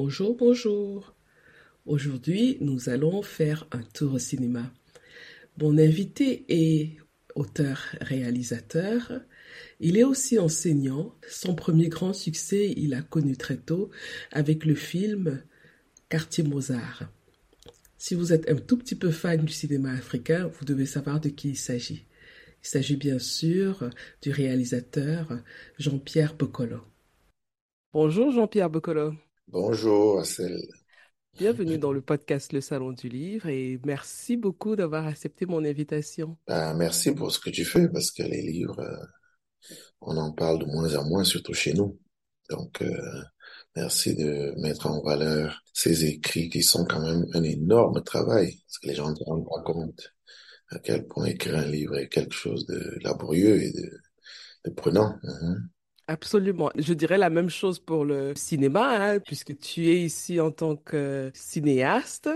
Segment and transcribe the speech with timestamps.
[0.00, 1.12] Bonjour, bonjour.
[1.84, 4.72] Aujourd'hui, nous allons faire un tour au cinéma.
[5.60, 6.98] Mon invité est
[7.34, 9.22] auteur-réalisateur.
[9.80, 11.16] Il est aussi enseignant.
[11.28, 13.90] Son premier grand succès, il a connu très tôt
[14.30, 15.42] avec le film
[16.08, 17.10] Quartier Mozart.
[17.96, 21.28] Si vous êtes un tout petit peu fan du cinéma africain, vous devez savoir de
[21.28, 22.06] qui il s'agit.
[22.62, 23.90] Il s'agit bien sûr
[24.22, 25.40] du réalisateur
[25.76, 26.82] Jean-Pierre Bocolo.
[27.92, 29.14] Bonjour Jean-Pierre Bocolo.
[29.50, 30.60] Bonjour, Assel.
[31.38, 36.36] Bienvenue dans le podcast Le Salon du Livre et merci beaucoup d'avoir accepté mon invitation.
[36.46, 40.58] Ben, merci pour ce que tu fais parce que les livres, euh, on en parle
[40.58, 41.98] de moins en moins, surtout chez nous.
[42.50, 43.22] Donc, euh,
[43.74, 48.78] merci de mettre en valeur ces écrits qui sont quand même un énorme travail parce
[48.80, 50.12] que les gens ne se rendent pas compte
[50.70, 53.90] à quel point écrire un livre est quelque chose de laborieux et de,
[54.66, 55.18] de prenant.
[55.22, 55.70] Mhm.
[56.10, 56.70] Absolument.
[56.78, 60.74] Je dirais la même chose pour le cinéma, hein, puisque tu es ici en tant
[60.74, 62.30] que cinéaste,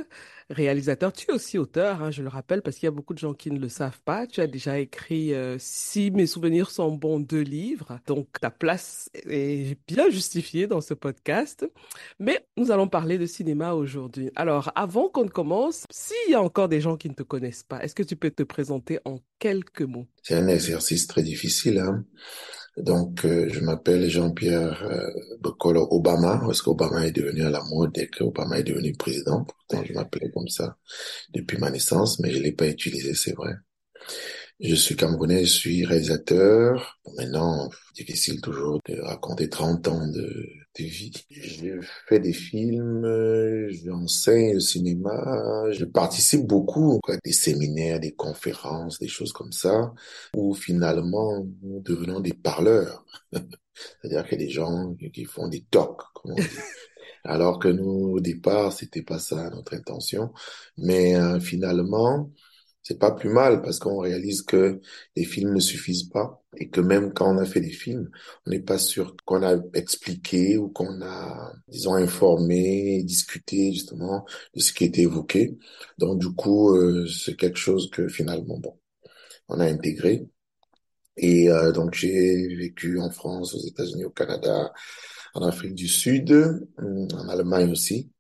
[0.51, 1.12] réalisateur.
[1.12, 3.35] Tu es aussi auteur, hein, je le rappelle, parce qu'il y a beaucoup de gens
[3.35, 4.27] qui ne le savent pas.
[4.27, 7.99] Tu as déjà écrit, euh, si mes souvenirs sont bons, deux livres.
[8.07, 11.69] Donc, ta place est bien justifiée dans ce podcast.
[12.19, 14.31] Mais nous allons parler de cinéma aujourd'hui.
[14.37, 17.65] Alors, avant qu'on ne commence, s'il y a encore des gens qui ne te connaissent
[17.65, 20.06] pas, est-ce que tu peux te présenter en quelques mots?
[20.22, 22.05] C'est un exercice très difficile, hein.
[22.78, 27.93] Donc, euh, je m'appelle Jean-Pierre euh, Bocolo Obama, parce qu'Obama est devenu à la mode
[27.93, 29.45] dès qu'Obama est devenu président.
[29.45, 30.76] Pourtant, je m'appelais comme ça
[31.34, 33.53] depuis ma naissance, mais je l'ai pas utilisé, c'est vrai.
[34.60, 37.00] Je suis camerounais, je suis réalisateur.
[37.16, 40.47] maintenant, difficile toujours de raconter 30 ans de,
[40.78, 41.12] vie.
[41.31, 43.04] Je fais des films,
[43.84, 49.92] j'enseigne le cinéma, je participe beaucoup à des séminaires, des conférences, des choses comme ça,
[50.37, 53.04] où finalement nous devenons des parleurs.
[54.00, 56.03] C'est-à-dire a des gens qui font des talks.
[57.25, 60.33] Alors que nous, au départ, c'était pas ça notre intention.
[60.77, 62.31] Mais euh, finalement,
[62.83, 64.81] c'est pas plus mal parce qu'on réalise que
[65.16, 68.10] les films ne suffisent pas et que même quand on a fait des films,
[68.47, 74.60] on n'est pas sûr qu'on a expliqué ou qu'on a, disons, informé, discuté justement de
[74.60, 75.56] ce qui était évoqué.
[75.99, 78.78] Donc du coup, euh, c'est quelque chose que finalement, bon,
[79.49, 80.27] on a intégré.
[81.16, 84.72] Et euh, donc j'ai vécu en France, aux États-Unis, au Canada,
[85.34, 86.32] en Afrique du Sud,
[86.78, 88.10] en Allemagne aussi.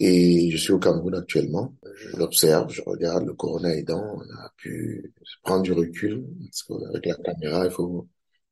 [0.00, 1.74] Et je suis au Cameroun actuellement.
[1.96, 4.04] Je l'observe, je regarde le corona aidant.
[4.16, 8.06] On a pu prendre du recul parce qu'avec la caméra, il faut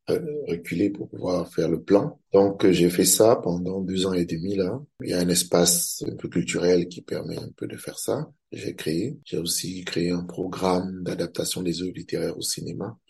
[0.08, 2.20] reculer pour pouvoir faire le plan.
[2.32, 4.80] Donc j'ai fait ça pendant deux ans et demi là.
[5.02, 8.30] Il y a un espace un peu culturel qui permet un peu de faire ça.
[8.52, 9.18] J'ai créé.
[9.24, 13.05] J'ai aussi créé un programme d'adaptation des œuvres littéraires au cinéma euh,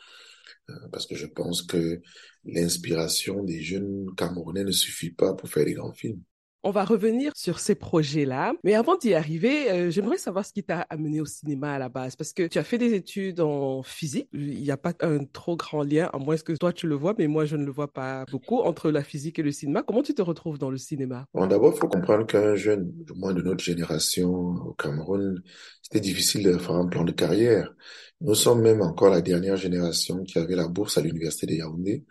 [0.90, 2.00] parce que je pense que
[2.44, 6.22] l'inspiration des jeunes Camerounais ne suffit pas pour faire des grands films.
[6.66, 8.52] On va revenir sur ces projets-là.
[8.64, 11.88] Mais avant d'y arriver, euh, j'aimerais savoir ce qui t'a amené au cinéma à la
[11.88, 12.16] base.
[12.16, 14.28] Parce que tu as fait des études en physique.
[14.32, 17.14] Il n'y a pas un trop grand lien, à moins que toi tu le vois,
[17.16, 19.84] mais moi je ne le vois pas beaucoup, entre la physique et le cinéma.
[19.84, 21.26] Comment tu te retrouves dans le cinéma?
[21.34, 25.40] Bon, D'abord, il faut comprendre qu'un jeune, du moins de notre génération au Cameroun,
[25.82, 27.72] c'était difficile de faire un plan de carrière.
[28.20, 32.04] Nous sommes même encore la dernière génération qui avait la bourse à l'université de Yaoundé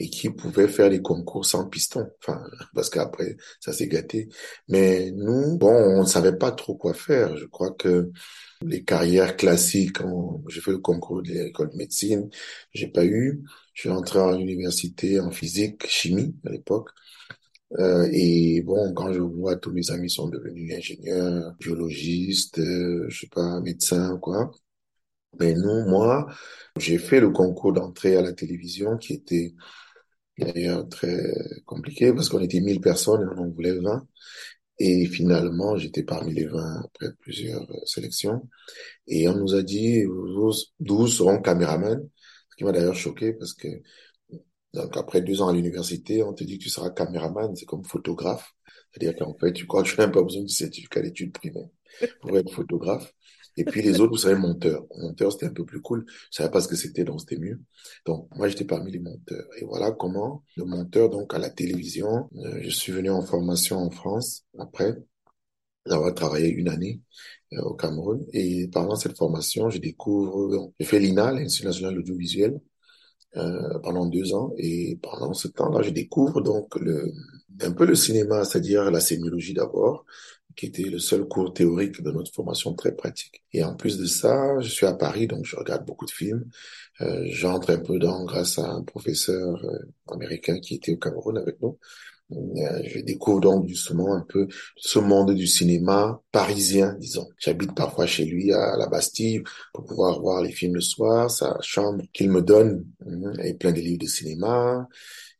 [0.00, 2.08] et qui pouvait faire des concours sans piston.
[2.20, 2.42] Enfin,
[2.74, 4.28] parce qu'après, ça s'est gâté.
[4.68, 7.36] Mais nous, bon, on ne savait pas trop quoi faire.
[7.36, 8.10] Je crois que
[8.62, 9.98] les carrières classiques,
[10.48, 12.28] j'ai fait le concours de l'école de médecine,
[12.72, 13.42] j'ai pas eu.
[13.74, 16.90] Je suis entré en université en physique, chimie à l'époque.
[17.78, 23.20] Euh, et bon, quand je vois tous mes amis sont devenus ingénieurs, biologistes, euh, je
[23.20, 24.50] sais pas, médecins, quoi.
[25.38, 26.26] Mais non, moi,
[26.78, 29.54] j'ai fait le concours d'entrée à la télévision qui était
[30.38, 31.20] d'ailleurs très
[31.66, 34.06] compliqué parce qu'on était 1000 personnes et on en voulait 20.
[34.80, 38.48] Et finalement, j'étais parmi les 20 après plusieurs euh, sélections.
[39.08, 40.04] Et on nous a dit,
[40.80, 42.08] 12 seront caméramans,
[42.50, 43.68] ce qui m'a d'ailleurs choqué parce que
[44.74, 47.84] Donc après deux ans à l'université, on te dit que tu seras caméraman, c'est comme
[47.84, 48.52] photographe.
[48.92, 51.68] C'est-à-dire qu'en fait, tu crois que tu n'as pas besoin du certificat d'études primaires
[52.20, 53.12] pour être photographe.
[53.58, 54.86] Et puis les autres, vous savez, monteurs.
[54.96, 56.04] Monteur, c'était un peu plus cool.
[56.30, 57.60] Je savais pas ce que c'était, donc c'était mieux.
[58.06, 59.46] Donc moi, j'étais parmi les monteurs.
[59.60, 63.78] Et voilà comment le monteur, donc à la télévision, euh, je suis venu en formation
[63.78, 64.96] en France après
[65.86, 67.00] d'avoir travaillé une année
[67.54, 68.24] euh, au Cameroun.
[68.32, 72.60] Et pendant cette formation, je découvre, j'ai fait l'INA, l'Institut national de l'audiovisuel,
[73.36, 74.52] euh, pendant deux ans.
[74.58, 77.12] Et pendant ce temps-là, je découvre donc le,
[77.62, 80.04] un peu le cinéma, c'est-à-dire la sémiologie d'abord,
[80.58, 83.44] qui était le seul cours théorique de notre formation très pratique.
[83.52, 86.44] Et en plus de ça, je suis à Paris, donc je regarde beaucoup de films.
[87.00, 89.78] Euh, J'entre un peu dans grâce à un professeur euh,
[90.12, 91.78] américain qui était au Cameroun avec nous.
[92.32, 97.28] Euh, je découvre donc justement un peu ce monde du cinéma parisien, disons.
[97.38, 101.56] J'habite parfois chez lui à la Bastille pour pouvoir voir les films le soir, sa
[101.60, 102.84] chambre qu'il me donne
[103.44, 104.88] et plein de livres de cinéma.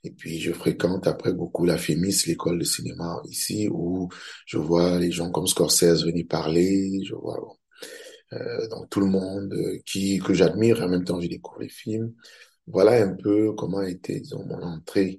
[0.04, 4.08] Et puis je fréquente après beaucoup la FEMIS, l'école de cinéma ici, où
[4.46, 7.38] je vois les gens comme Scorsese venir parler, je vois
[8.32, 11.68] euh, donc tout le monde euh, qui que j'admire, en même temps je découvre les
[11.68, 12.14] films.
[12.66, 15.18] Voilà un peu comment a été disons, mon entrée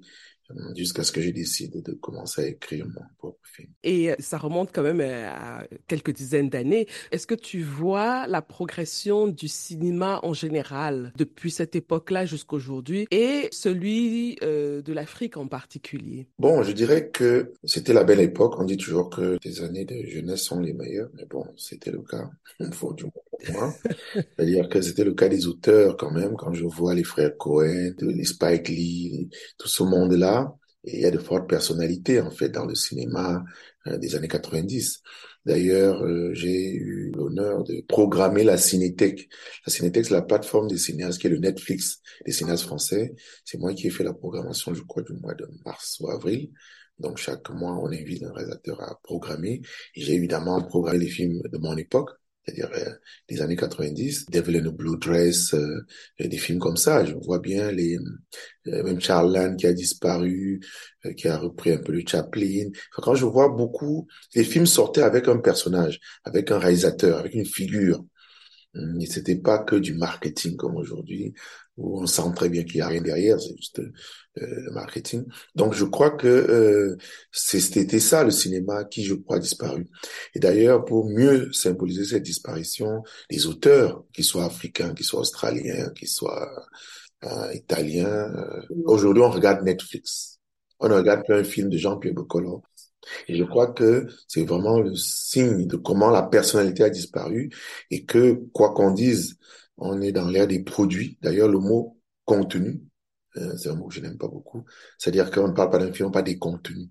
[0.76, 3.68] jusqu'à ce que j'ai décidé de commencer à écrire mon propre film.
[3.82, 6.86] Et euh, ça remonte quand même euh, à quelques dizaines d'années.
[7.12, 13.06] Est-ce que tu vois la progression du cinéma en général depuis cette époque-là jusqu'à aujourd'hui
[13.10, 16.26] et celui euh, de l'Afrique en particulier?
[16.38, 18.54] Bon, je dirais que c'était la belle époque.
[18.58, 22.02] On dit toujours que les années de jeunesse sont les meilleures, mais bon, c'était le
[22.02, 22.30] cas.
[22.60, 23.12] Il faut du moins
[23.42, 26.34] C'est-à-dire que c'était le cas des auteurs quand même.
[26.36, 29.28] Quand je vois les frères Cohen, les Spike Lee,
[29.58, 30.54] tout ce monde-là,
[30.84, 33.44] il y a de fortes personnalités en fait dans le cinéma
[33.86, 35.02] euh, des années 90.
[35.46, 39.28] D'ailleurs, euh, j'ai eu l'honneur de programmer la Cinétech.
[39.66, 43.14] La Cinétech, c'est la plateforme des cinéastes qui est le Netflix des cinéastes français.
[43.44, 46.50] C'est moi qui ai fait la programmation, je crois, du mois de mars ou avril.
[46.98, 49.62] Donc chaque mois, on invite un réalisateur à programmer.
[49.94, 52.10] J'ai évidemment programmé les films de mon époque
[52.50, 52.90] c'est-à-dire euh,
[53.28, 55.84] des années 90, Devil in a Blue Dress, euh,
[56.18, 57.04] des films comme ça.
[57.04, 57.98] Je vois bien les
[58.66, 60.60] euh, même Charlan qui a disparu,
[61.06, 62.70] euh, qui a repris un peu le Chaplin.
[62.92, 67.46] quand je vois beaucoup, les films sortaient avec un personnage, avec un réalisateur, avec une
[67.46, 68.04] figure.
[68.74, 71.34] Hum, et c'était pas que du marketing comme aujourd'hui,
[71.76, 73.90] où on sent très bien qu'il y a rien derrière, c'est juste euh,
[74.36, 75.24] le marketing.
[75.56, 76.96] Donc je crois que euh,
[77.32, 79.88] c'était ça le cinéma qui, je crois, a disparu.
[80.34, 85.90] Et d'ailleurs, pour mieux symboliser cette disparition, les auteurs, qu'ils soient africains, qu'ils soient australiens,
[85.90, 86.48] qu'ils soient
[87.24, 90.38] euh, italiens, euh, aujourd'hui on regarde Netflix.
[90.78, 92.62] On ne regarde plus un film de Jean-Pierre Boccolo,
[93.28, 97.50] et je crois que c'est vraiment le signe de comment la personnalité a disparu
[97.90, 99.38] et que, quoi qu'on dise,
[99.76, 101.18] on est dans l'ère des produits.
[101.22, 102.82] D'ailleurs, le mot contenu,
[103.36, 104.64] euh, c'est un mot que je n'aime pas beaucoup.
[104.98, 106.88] C'est-à-dire qu'on ne parle pas d'un film, on parle des contenus.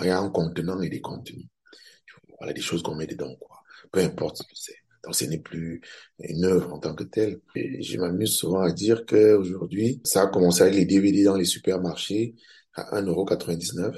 [0.00, 1.46] Il y a un contenant et des contenus.
[2.38, 3.62] Voilà des choses qu'on met dedans, quoi.
[3.92, 4.76] Peu importe ce que c'est.
[5.04, 5.82] Donc, ce n'est plus
[6.20, 7.40] une œuvre en tant que telle.
[7.54, 11.44] Et je m'amuse souvent à dire qu'aujourd'hui, ça a commencé avec les DVD dans les
[11.44, 12.34] supermarchés
[12.72, 13.94] à 1,99€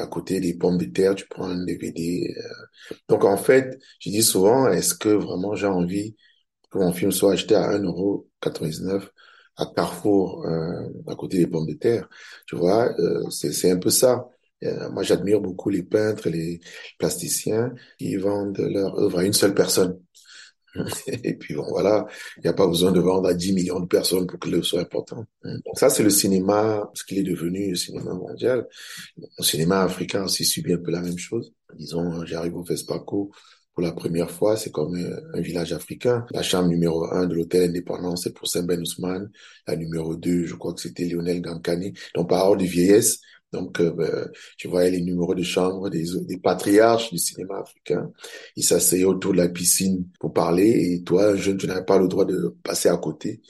[0.00, 2.34] à côté des pommes de terre, tu prends un DVD.
[2.36, 2.94] Euh.
[3.08, 6.16] Donc en fait, je dis souvent, est-ce que vraiment j'ai envie
[6.70, 9.10] que mon film soit acheté à 1,99€
[9.56, 12.08] à Carrefour, euh, à côté des pommes de terre?
[12.46, 14.28] Tu vois, euh, c'est un peu ça.
[14.92, 16.60] moi, j'admire beaucoup les peintres, les
[16.98, 19.98] plasticiens qui vendent leur œuvre à une seule personne.
[21.06, 22.06] Et puis bon, voilà,
[22.38, 24.64] il n'y a pas besoin de vendre à 10 millions de personnes pour que l'œuvre
[24.64, 25.24] soit important.
[25.44, 28.66] Donc ça, c'est le cinéma, ce qu'il est devenu, le cinéma mondial.
[29.16, 31.52] Le cinéma africain aussi subit un peu la même chose.
[31.76, 33.30] Disons, j'arrive au FESPACO
[33.74, 34.94] pour la première fois, c'est comme
[35.32, 36.26] un, village africain.
[36.32, 39.30] La chambre numéro un de l'hôtel Indépendance, c'est pour Saint Ben Ousmane.
[39.66, 41.94] La numéro 2, je crois que c'était Lionel Gankani.
[42.14, 43.20] Donc, par ordre de vieillesse,
[43.52, 48.10] donc, euh, ben, tu voyais les numéros de chambre des, des patriarches du cinéma africain.
[48.56, 52.08] Ils s'asseyaient autour de la piscine pour parler et toi, jeune, tu n'avais pas le
[52.08, 53.42] droit de passer à côté.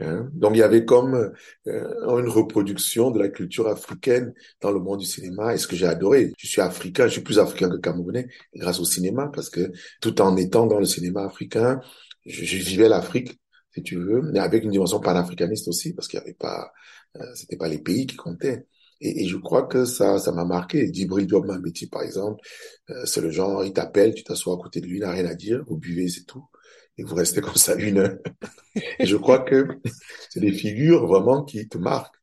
[0.00, 0.28] Hein.
[0.32, 1.32] Donc, il y avait comme
[1.66, 5.76] euh, une reproduction de la culture africaine dans le monde du cinéma et ce que
[5.76, 6.32] j'ai adoré.
[6.38, 10.20] Je suis africain, je suis plus africain que camerounais grâce au cinéma parce que tout
[10.20, 11.80] en étant dans le cinéma africain,
[12.26, 13.40] je, vivais l'Afrique
[13.74, 16.72] si tu veux, mais avec une dimension panafricaniste aussi, parce qu'il n'y avait pas,
[17.16, 18.66] euh, c'était pas les pays qui comptaient.
[19.00, 20.92] Et, et, je crois que ça, ça m'a marqué.
[20.92, 22.40] Djibril Diop Mambeti, par exemple,
[22.90, 25.26] euh, c'est le genre, il t'appelle, tu t'assois à côté de lui, il n'a rien
[25.26, 26.44] à dire, vous buvez, c'est tout.
[26.96, 28.18] Et vous restez comme ça une heure.
[28.98, 29.66] et je crois que
[30.30, 32.16] c'est des figures vraiment qui te marquent.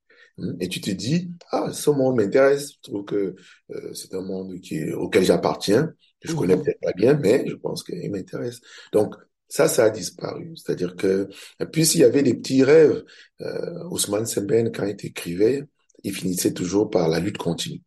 [0.60, 2.74] Et tu te dis, ah, ce monde m'intéresse.
[2.74, 3.36] Je trouve que
[3.72, 6.63] euh, c'est un monde qui, auquel j'appartiens, que je connais mhm.
[6.63, 8.60] peut-être pas bien, mais je pense qu'il m'intéresse.
[8.91, 9.15] Donc,
[9.48, 10.53] Ça, ça a disparu.
[10.58, 11.29] C'est-à-dire que,
[11.72, 13.03] puis s'il y avait des petits rêves,
[13.41, 15.63] euh, Ousmane Semben, quand il écrivait,
[16.05, 17.81] il finissait toujours par la lutte continue.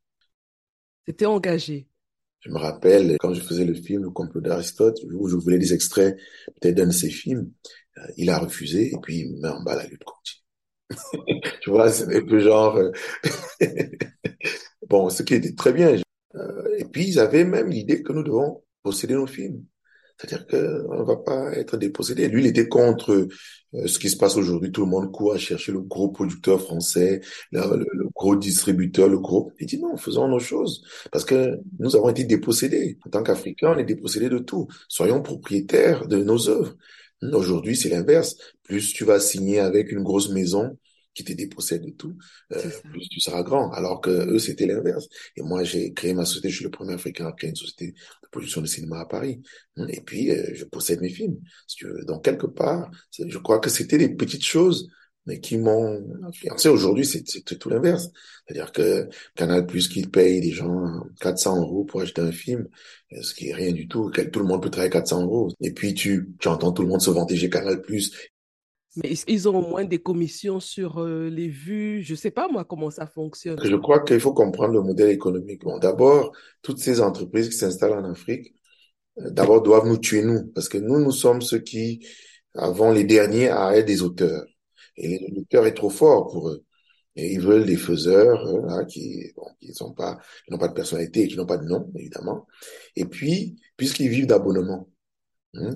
[1.06, 1.87] C'était engagé.
[2.40, 5.72] Je me rappelle quand je faisais le film Le complot d'Aristote, où je voulais des
[5.72, 6.18] extraits
[6.60, 7.50] peut-être d'un de ses films,
[7.96, 10.42] euh, il a refusé et puis il met en bas la lutte continue.
[11.62, 12.90] tu vois, c'est un peu genre euh,
[14.88, 15.96] bon, ce qui était très bien.
[16.34, 19.64] Euh, et puis ils avaient même l'idée que nous devons posséder nos films.
[20.18, 22.28] C'est-à-dire qu'on ne va pas être dépossédé.
[22.28, 23.28] Lui, il était contre
[23.75, 24.72] euh, ce qui se passe aujourd'hui.
[24.72, 27.20] Tout le monde court à chercher le gros producteur français,
[27.52, 29.52] le, gros distributeur, le gros.
[29.60, 30.82] Il dit non, faisons nos choses.
[31.12, 32.98] Parce que nous avons été dépossédés.
[33.06, 34.66] En tant qu'Africains, on est dépossédés de tout.
[34.88, 36.75] Soyons propriétaires de nos œuvres.
[37.22, 38.37] Aujourd'hui, c'est l'inverse.
[38.64, 40.76] Plus tu vas signer avec une grosse maison,
[41.15, 42.17] qui te dépossède de tout,
[42.53, 43.71] euh, plus tu seras grand.
[43.73, 45.09] Alors que eux, c'était l'inverse.
[45.37, 47.88] Et moi, j'ai créé ma société, je suis le premier Africain à créer une société
[47.93, 49.43] de production de cinéma à Paris.
[49.88, 51.38] Et puis, euh, je possède mes films.
[51.67, 52.05] Si tu veux.
[52.05, 54.88] Donc, quelque part, je crois que c'était des petites choses
[55.29, 56.71] mais qui m'ont influencé.
[56.71, 57.23] Aujourd'hui, c'est
[57.59, 58.09] tout l'inverse.
[58.47, 62.67] C'est-à-dire que Canal Plus qui paye des gens 400 euros pour acheter un film,
[63.21, 64.11] ce qui est rien du tout.
[64.33, 65.53] Tout le monde peut travailler 400 euros.
[65.61, 68.11] Et puis tu, tu entends tout le monde se vanter j'ai Canal Plus
[69.02, 72.02] mais ils ont au moins des commissions sur euh, les vues.
[72.02, 73.59] Je ne sais pas, moi, comment ça fonctionne.
[73.62, 75.62] Je crois qu'il faut comprendre le modèle économique.
[75.81, 78.55] D'abord, toutes ces entreprises qui s'installent en Afrique,
[79.19, 80.47] euh, d'abord doivent nous tuer, nous.
[80.55, 82.07] Parce que nous, nous sommes ceux qui
[82.55, 84.45] avons les derniers à être des auteurs.
[84.97, 86.64] Et l'auteur est trop fort pour eux.
[87.14, 91.23] Et ils veulent des faiseurs hein, qui qui sont pas qui n'ont pas de personnalité
[91.23, 92.47] et qui n'ont pas de nom évidemment.
[92.95, 94.88] Et puis puisqu'ils vivent d'abonnement,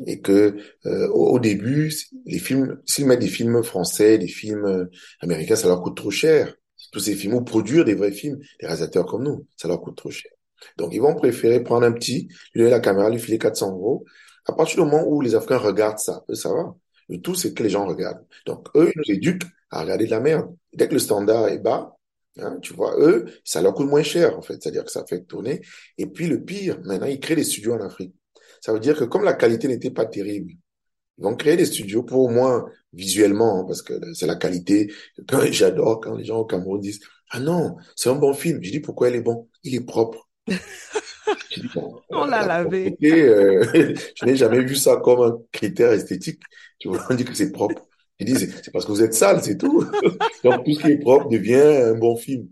[0.07, 1.93] et que euh, au, début,
[2.27, 4.85] les films, s'ils mettent des films français, des films euh,
[5.21, 6.55] américains, ça leur coûte trop cher.
[6.93, 9.97] Tous ces films, ou produire des vrais films, des réalisateurs comme nous, ça leur coûte
[9.97, 10.31] trop cher.
[10.77, 14.05] Donc ils vont préférer prendre un petit, lui donner la caméra, lui filer 400 euros.
[14.47, 16.75] À partir du moment où les Africains regardent ça, eux, ça va.
[17.09, 18.25] Le tout, c'est que les gens regardent.
[18.47, 20.55] Donc eux, ils nous éduquent à regarder de la merde.
[20.75, 21.97] Dès que le standard est bas,
[22.39, 24.55] Hein, tu vois, eux, ça leur coûte moins cher, en fait.
[24.55, 25.61] C'est-à-dire que ça fait tourner.
[25.99, 28.15] Et puis, le pire, maintenant, ils créent des studios en Afrique.
[28.63, 30.53] Ça veut dire que comme la qualité n'était pas terrible,
[31.19, 34.91] ils vont créer des studios pour au moins visuellement, hein, parce que c'est la qualité.
[35.51, 37.01] J'adore quand les gens au Cameroun disent
[37.31, 38.63] ah non, c'est un bon film.
[38.63, 39.49] Je dis pourquoi il est bon?
[39.65, 40.29] Il est propre.
[42.11, 42.97] on l'a lavé.
[43.03, 43.65] Euh,
[44.15, 46.41] je n'ai jamais vu ça comme un critère esthétique.
[46.79, 47.83] Tu vois, on dit que c'est propre.
[48.21, 49.85] Ils disent c'est parce que vous êtes sale, c'est tout.
[50.45, 52.49] Donc tout ce qui est propre devient un bon film.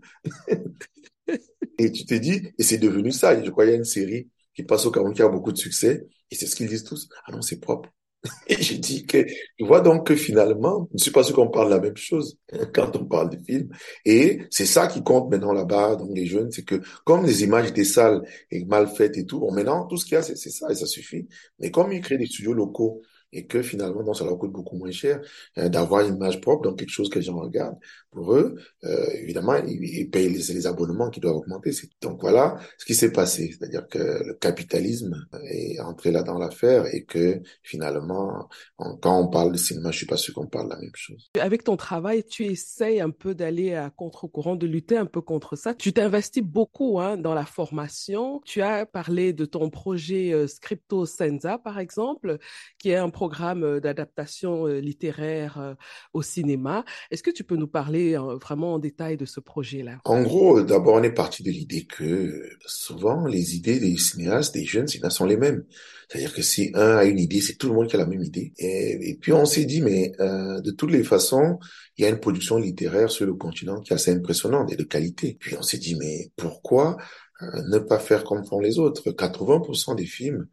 [1.77, 3.41] et tu te dis, et c'est devenu ça.
[3.41, 5.57] Je crois qu'il y a une série qui passe au Cameroun, qui a beaucoup de
[5.57, 6.07] succès.
[6.29, 7.09] Et c'est ce qu'ils disent tous.
[7.25, 7.89] Ah non, c'est propre.
[8.47, 9.25] Et j'ai dit que,
[9.57, 12.37] tu vois donc que finalement, je ne suis pas sûr qu'on parle la même chose
[12.73, 13.69] quand on parle de films.
[14.05, 17.69] Et c'est ça qui compte maintenant là-bas, dans les jeunes, c'est que comme les images
[17.69, 20.35] étaient sales et mal faites et tout, bon, maintenant, tout ce qu'il y a, c'est
[20.35, 21.27] ça et ça suffit.
[21.59, 23.01] Mais comme ils créent des studios locaux
[23.33, 25.21] et que finalement, ça leur coûte beaucoup moins cher
[25.57, 27.77] euh, d'avoir une image propre, donc quelque chose que les gens regardent.
[28.11, 31.71] Pour eux, euh, évidemment, ils, payent les, abonnements qui doivent augmenter.
[32.01, 36.85] Donc voilà ce qui s'est passé, c'est-à-dire que le capitalisme est entré là dans l'affaire
[36.93, 40.73] et que finalement, quand on parle de cinéma, je suis pas sûr qu'on parle de
[40.73, 41.29] la même chose.
[41.39, 45.55] Avec ton travail, tu essayes un peu d'aller à contre-courant, de lutter un peu contre
[45.55, 45.73] ça.
[45.73, 48.41] Tu t'investis beaucoup hein, dans la formation.
[48.45, 52.37] Tu as parlé de ton projet euh, Scripto Senza, par exemple,
[52.77, 55.75] qui est un programme euh, d'adaptation euh, littéraire euh,
[56.11, 56.83] au cinéma.
[57.11, 59.99] Est-ce que tu peux nous parler vraiment en détail de ce projet-là?
[60.05, 64.65] En gros, d'abord, on est parti de l'idée que souvent, les idées des cinéastes, des
[64.65, 65.63] jeunes cinéastes sont les mêmes.
[66.09, 68.23] C'est-à-dire que si un a une idée, c'est tout le monde qui a la même
[68.23, 68.53] idée.
[68.57, 71.59] Et, puis on s'est dit, mais de toutes les façons,
[71.97, 74.83] il y a une production littéraire sur le continent qui est assez impressionnante et de
[74.83, 75.37] qualité.
[75.39, 76.97] Puis on s'est dit, mais pourquoi
[77.41, 79.11] ne pas faire comme font les autres?
[79.11, 80.47] 80% des films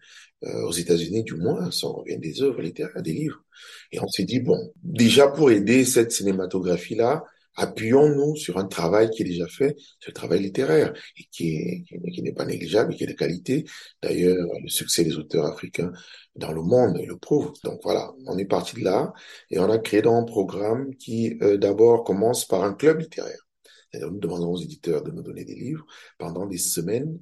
[0.45, 3.43] euh, aux États-Unis du moins, sont des œuvres littéraires, des livres.
[3.93, 7.25] Et on s'est dit bon, déjà pour aider cette cinématographie-là,
[7.57, 12.23] appuyons-nous sur un travail qui est déjà fait, ce travail littéraire, et qui est, qui
[12.23, 13.65] n'est pas négligeable, et qui est de qualité.
[14.01, 15.93] D'ailleurs, le succès des auteurs africains
[16.37, 17.53] dans le monde le prouve.
[17.65, 19.13] Donc voilà, on est parti de là,
[19.51, 23.45] et on a créé un programme qui euh, d'abord commence par un club littéraire.
[23.95, 25.85] Nous demandons aux éditeurs de nous donner des livres
[26.19, 27.19] pendant des semaines,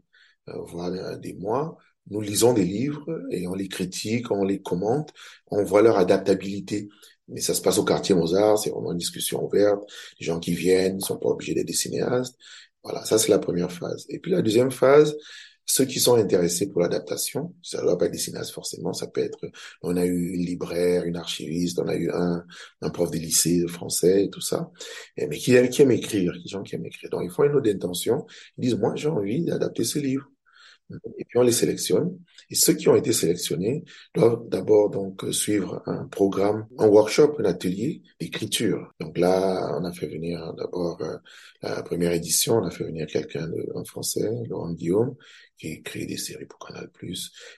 [0.49, 1.79] euh, voire des mois,
[2.11, 5.13] nous lisons des livres et on les critique, on les commente,
[5.49, 6.89] on voit leur adaptabilité.
[7.29, 9.83] Mais ça se passe au quartier Mozart, c'est vraiment une discussion ouverte.
[10.21, 12.37] Les gens qui viennent ne sont pas obligés d'être des cinéastes.
[12.85, 14.07] Voilà, ça c'est la première phase.
[14.11, 15.17] Et puis la deuxième phase,
[15.69, 19.09] ceux qui sont intéressés pour l'adaptation, ça ne doit pas être des cinéastes forcément, ça
[19.09, 19.45] peut être,
[19.83, 22.45] on a eu une libraire, une archiviste, on a eu un,
[22.83, 24.71] un prof de lycée de français et tout ça,
[25.17, 27.11] mais qui, qui aiment écrire, qui gens qui aiment écrire.
[27.11, 28.25] Donc ils font une autre intention,
[28.57, 30.31] ils disent, moi j'ai envie d'adapter ce livre.
[31.19, 32.19] Et puis on les sélectionne.
[32.51, 37.45] Et ceux qui ont été sélectionnés doivent d'abord donc suivre un programme, un workshop, un
[37.45, 38.93] atelier d'écriture.
[39.01, 41.17] Donc là, on a fait venir d'abord euh,
[41.63, 45.17] la première édition, on a fait venir quelqu'un en français, Laurent Guillaume,
[45.59, 46.89] qui écrit des séries pour Canal+.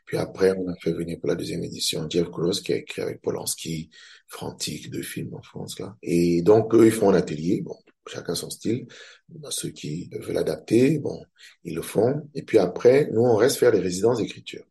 [0.06, 3.02] Puis après, on a fait venir pour la deuxième édition Jeff Cross, qui a écrit
[3.02, 3.90] avec Polanski,
[4.26, 5.97] Frantic, deux films en France là.
[6.02, 7.61] Et donc eux, ils font un atelier.
[7.62, 7.76] Bon,
[8.08, 8.86] chacun son style.
[9.50, 11.22] Ceux qui veulent l'adapter, bon,
[11.64, 12.28] ils le font.
[12.34, 14.64] Et puis après, nous, on reste faire des résidences d'écriture.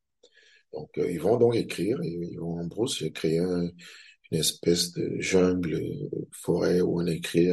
[0.73, 3.71] Donc, euh, ils vont donc écrire, ils vont en brousse créer une
[4.31, 5.81] espèce de jungle,
[6.31, 7.49] forêt où on a écrit.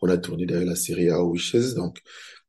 [0.00, 1.98] On a tourné derrière la série Our Wishes, donc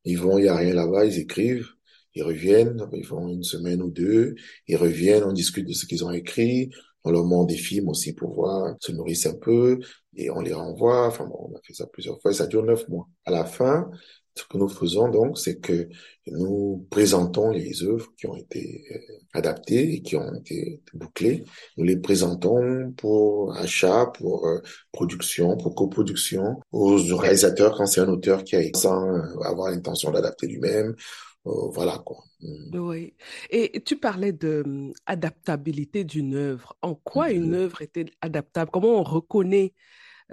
[0.05, 1.67] ils vont, il n'y a rien là-bas, ils écrivent,
[2.13, 4.35] ils reviennent, ils font une semaine ou deux,
[4.67, 6.69] ils reviennent, on discute de ce qu'ils ont écrit,
[7.03, 9.79] on leur montre des films aussi pour voir, se nourrissent un peu,
[10.17, 11.07] et on les renvoie.
[11.07, 13.07] Enfin bon, on a fait ça plusieurs fois et ça dure neuf mois.
[13.25, 13.89] À la fin,
[14.35, 15.89] ce que nous faisons donc, c'est que
[16.27, 18.97] nous présentons les œuvres qui ont été euh,
[19.33, 21.43] adaptées et qui ont été bouclées.
[21.77, 24.59] Nous les présentons pour achat, pour euh,
[24.91, 30.11] production, pour coproduction, aux réalisateurs quand c'est un auteur qui a sans euh, avoir l'intention
[30.11, 30.95] d'adapter lui-même,
[31.47, 32.17] euh, voilà quoi.
[32.41, 32.79] Mm.
[32.79, 33.13] Oui.
[33.49, 36.75] Et tu parlais de adaptabilité d'une œuvre.
[36.81, 38.71] En quoi une œuvre était adaptable?
[38.71, 39.73] Comment on reconnaît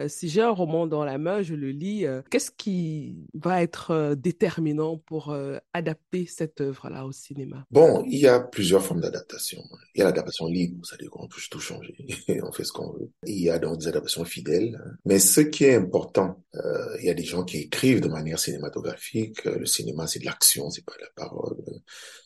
[0.08, 3.92] si j'ai un roman dans la main, je le lis, euh, qu'est-ce qui va être
[3.92, 5.36] euh, déterminant pour
[5.72, 7.64] adapter cette œuvre-là au cinéma?
[7.70, 9.62] Bon, il y a plusieurs formes d'adaptation.
[9.94, 11.94] Il y a l'adaptation libre, c'est-à-dire qu'on peut tout changer,
[12.42, 13.10] on fait ce qu'on veut.
[13.26, 14.80] Il y a donc des adaptations fidèles.
[14.84, 14.90] Hein.
[15.04, 16.42] Mais ce qui est important,
[17.00, 19.44] il y a des gens qui écrivent de manière cinématographique.
[19.44, 21.56] Le cinéma, c'est de l'action, c'est pas de la parole.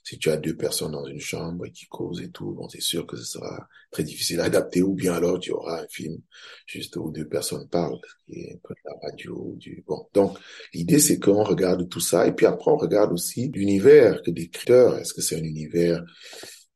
[0.04, 3.06] Si tu as deux personnes dans une chambre qui causent et tout, bon, c'est sûr
[3.06, 4.82] que ce sera très difficile à adapter.
[4.82, 6.18] Ou bien alors, tu auras un film
[6.66, 10.06] juste où deux personnes parle, qui est un peu de la radio, du bon.
[10.14, 10.38] Donc
[10.74, 14.98] l'idée c'est qu'on regarde tout ça et puis après on regarde aussi l'univers que l'écriteur.
[14.98, 16.02] Est-ce que c'est un univers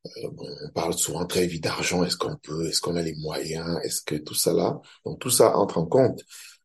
[0.05, 2.03] euh, on parle souvent très vite d'argent.
[2.03, 4.81] Est-ce qu'on peut Est-ce qu'on a les moyens Est-ce que tout ça là?
[5.05, 6.21] Donc tout ça entre en compte.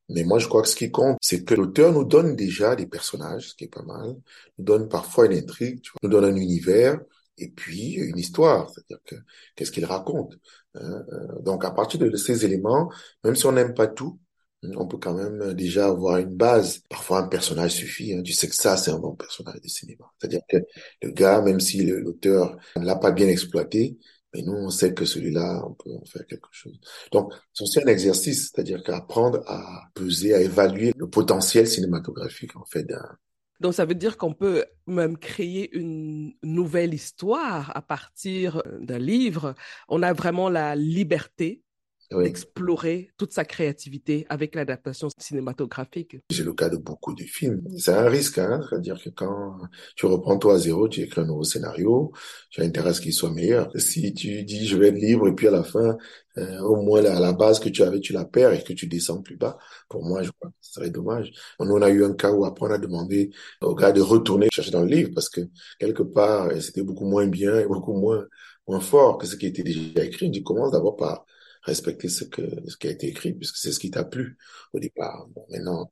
[0.09, 2.87] Mais moi, je crois que ce qui compte, c'est que l'auteur nous donne déjà des
[2.87, 4.17] personnages, ce qui est pas mal,
[4.59, 6.99] nous donne parfois une intrigue, nous donne un univers,
[7.39, 9.17] et puis une histoire, c'est-à-dire que
[9.57, 10.35] qu'est-ce qu'il raconte.
[10.75, 12.91] Hein, euh, donc à partir de ces éléments,
[13.25, 14.19] même si on n'aime pas tout,
[14.63, 16.81] on peut quand même déjà avoir une base.
[16.89, 18.13] Parfois, un personnage suffit.
[18.15, 18.23] Hein.
[18.23, 20.05] Tu sais que ça, c'est un bon personnage de cinéma.
[20.19, 20.57] C'est-à-dire que
[21.03, 23.99] le gars, même si l'auteur ne l'a pas bien exploité,
[24.35, 26.79] mais nous, on sait que celui-là, on peut en faire quelque chose.
[27.13, 32.65] Donc, c'est aussi un exercice, c'est-à-dire qu'apprendre à peser, à évaluer le potentiel cinématographique, en
[32.65, 33.17] fait, d'un
[33.61, 38.99] donc, ça veut dire qu'on peut même créer une nouvelle histoire à partir euh, d'un
[38.99, 39.55] livre.
[39.89, 41.63] On a vraiment la liberté
[42.11, 46.17] d'explorer toute sa créativité avec l'adaptation cinématographique.
[46.31, 47.63] C'est le cas de beaucoup de films.
[47.77, 49.59] C'est un risque, hein, c'est-à-dire que quand
[49.97, 52.13] tu reprends toi à zéro, tu écris un nouveau scénario,
[52.51, 53.71] tu as intérêt à ce qu'il soit meilleur.
[53.77, 55.97] Si tu dis je vais être libre et puis à la fin,
[56.39, 58.87] euh, au moins la, la base que tu avais, tu la perds et que tu
[58.87, 61.33] descends plus bas, pour moi, je crois que ce serait dommage.
[61.61, 64.49] Nous, on a eu un cas où après on a demandé au gars de retourner
[64.53, 65.41] chercher dans le livre parce que
[65.79, 68.25] quelque part, c'était beaucoup moins bien et beaucoup moins,
[68.67, 70.31] moins fort que ce qui était déjà écrit.
[70.31, 71.27] Tu commences d'abord par
[71.69, 74.37] respecter ce, que, ce qui a été écrit, puisque c'est ce qui t'a plu
[74.73, 75.29] au départ.
[75.29, 75.91] Bon, maintenant,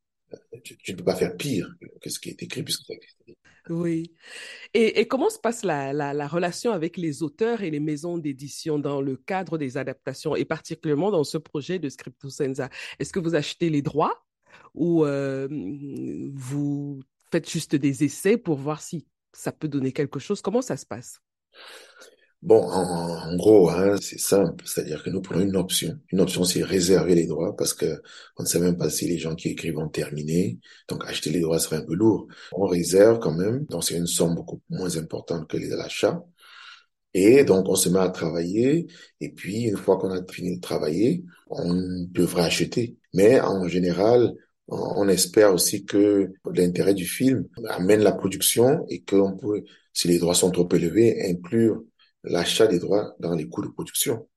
[0.62, 2.90] tu, ne peux pas faire pire que ce qui est écrit, puisque
[3.68, 4.14] Oui.
[4.74, 8.18] Et, et, comment se passe la, la, la, relation avec les auteurs et les maisons
[8.18, 12.68] d'édition dans le cadre des adaptations, et particulièrement dans ce projet de Scripto Senza?
[12.98, 14.24] Est-ce que vous achetez les droits
[14.74, 15.48] ou euh,
[16.32, 20.42] vous faites juste des essais pour voir si ça peut donner quelque chose?
[20.42, 21.20] Comment ça se passe?
[22.42, 25.98] Bon, en, gros, hein, c'est simple, c'est-à-dire que nous prenons une option.
[26.12, 28.00] Une option, c'est réserver les droits parce que
[28.36, 30.58] on ne sait même pas si les gens qui écrivent vont terminer.
[30.88, 32.28] Donc, acheter les droits serait un peu lourd.
[32.52, 36.22] On réserve quand même, donc c'est une somme beaucoup moins importante que les achats.
[37.14, 38.86] Et donc, on se met à travailler.
[39.20, 42.96] Et puis, une fois qu'on a fini de travailler, on devrait acheter.
[43.14, 44.34] Mais en général,
[44.68, 50.18] on espère aussi que l'intérêt du film amène la production et qu'on peut, si les
[50.18, 51.82] droits sont trop élevés, inclure
[52.26, 54.28] l'achat des droits dans les coûts de production.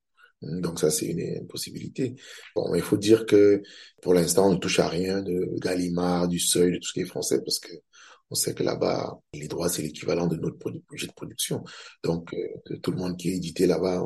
[0.42, 2.16] Donc ça, c'est une, possibilité.
[2.56, 3.62] Bon, il faut dire que
[4.00, 7.00] pour l'instant, on ne touche à rien de Gallimard, du Seuil, de tout ce qui
[7.00, 7.72] est français, parce que
[8.30, 10.56] on sait que là-bas, les droits, c'est l'équivalent de notre
[10.88, 11.64] budget de production.
[12.04, 14.04] Donc, euh, tout le monde qui est édité là-bas,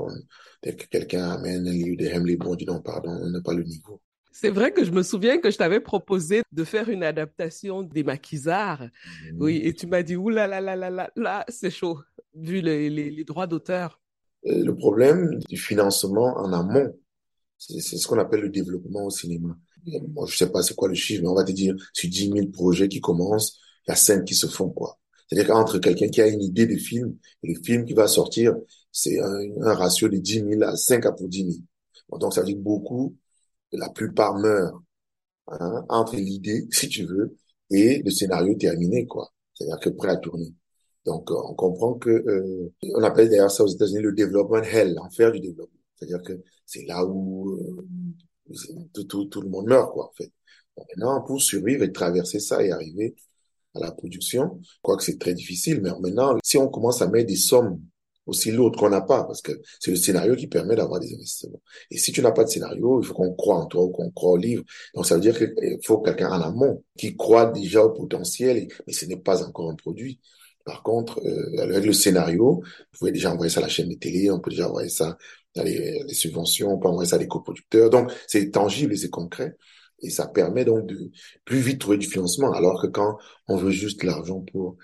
[0.62, 3.64] dès que quelqu'un amène un livre de Hemley, bon, non, pardon, on n'a pas le
[3.64, 4.00] niveau.
[4.36, 8.02] C'est vrai que je me souviens que je t'avais proposé de faire une adaptation des
[8.02, 8.82] maquisards.
[8.82, 9.36] Mmh.
[9.38, 12.00] Oui, et tu m'as dit, oulala, là là là là là, c'est chaud
[12.34, 14.00] vu les, les, droits d'auteur
[14.42, 16.92] Le problème du financement en amont,
[17.58, 19.56] c'est ce qu'on appelle le développement au cinéma.
[20.12, 22.32] Moi, je sais pas c'est quoi le chiffre, mais on va te dire, sur 10
[22.32, 24.98] 000 projets qui commencent, il y a 5 qui se font, quoi.
[25.28, 28.56] C'est-à-dire qu'entre quelqu'un qui a une idée de film et le film qui va sortir,
[28.90, 31.44] c'est un, ratio de 10 000 à 5 à pour 10
[32.08, 32.18] 000.
[32.18, 33.16] donc, ça veut dire beaucoup,
[33.76, 34.82] la plupart meurent
[35.48, 37.36] hein, entre l'idée, si tu veux,
[37.70, 39.32] et le scénario terminé, quoi.
[39.54, 40.52] C'est-à-dire que prêt à tourner.
[41.04, 44.94] Donc, euh, on comprend que euh, on appelle d'ailleurs ça aux États-Unis le développement hell,
[44.94, 45.80] l'enfer du développement.
[45.96, 48.54] C'est-à-dire que c'est là où euh,
[48.92, 50.32] tout, tout, tout, le monde meurt, quoi, en fait.
[50.76, 53.14] maintenant, pour survivre et traverser ça et arriver
[53.74, 55.80] à la production, je crois que c'est très difficile.
[55.82, 57.80] Mais maintenant, si on commence à mettre des sommes
[58.26, 61.60] aussi lourdes qu'on n'a pas, parce que c'est le scénario qui permet d'avoir des investissements.
[61.90, 64.10] Et si tu n'as pas de scénario, il faut qu'on croit en toi ou qu'on
[64.10, 64.64] croit au livre.
[64.94, 68.92] Donc ça veut dire qu'il faut quelqu'un en amont qui croit déjà au potentiel, mais
[68.92, 70.20] ce n'est pas encore un produit.
[70.64, 73.94] Par contre, euh, avec le scénario, vous pouvez déjà envoyer ça à la chaîne de
[73.94, 75.18] télé, on peut déjà envoyer ça
[75.56, 77.90] les, les subventions, on peut envoyer ça à des coproducteurs.
[77.90, 79.56] Donc, c'est tangible et c'est concret.
[80.00, 81.10] Et ça permet donc de
[81.44, 84.76] plus vite trouver du financement, alors que quand on veut juste l'argent pour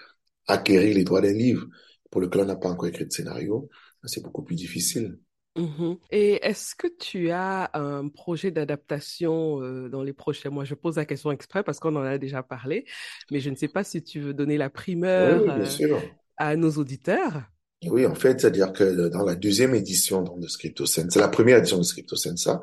[0.46, 1.66] acquérir les droits d'un livre,
[2.10, 3.68] pour lequel on n'a pas encore écrit de scénario,
[4.04, 5.18] c'est beaucoup plus difficile.
[5.56, 5.98] Mm-hmm.
[6.10, 10.64] Et est-ce que tu as un projet d'adaptation euh, dans les prochains mois?
[10.64, 12.86] Je pose la question exprès parce qu'on en a déjà parlé,
[13.30, 15.98] mais je ne sais pas si tu veux donner la primeur euh,
[16.36, 17.42] à nos auditeurs.
[17.86, 21.78] Oui, en fait, c'est-à-dire que dans la deuxième édition de Scriptosense, c'est la première édition
[21.78, 22.60] de Scriptosensa,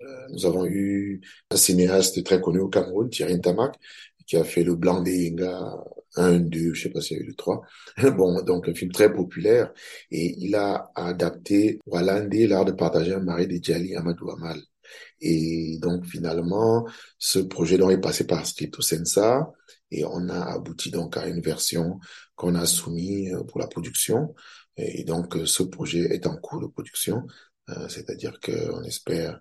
[0.00, 3.74] euh, nous avons eu un cinéaste très connu au Cameroun, Thierry Ntamak,
[4.26, 5.76] qui a fait Le Blanc des Inga
[6.16, 7.62] 1, 2, je sais pas s'il y a eu le 3.
[8.16, 9.72] bon, donc un film très populaire.
[10.10, 14.60] Et il a adapté Walande, l'art de partager un mari de Djali Amadou Amal.
[15.20, 16.86] Et donc finalement,
[17.18, 19.52] ce projet donc est passé par Scripto Sensa
[19.90, 21.98] et on a abouti donc à une version
[22.36, 24.34] qu'on a soumise euh, pour la production.
[24.76, 27.26] Et donc ce projet est en cours de production,
[27.68, 29.40] euh, c'est-à-dire qu'on espère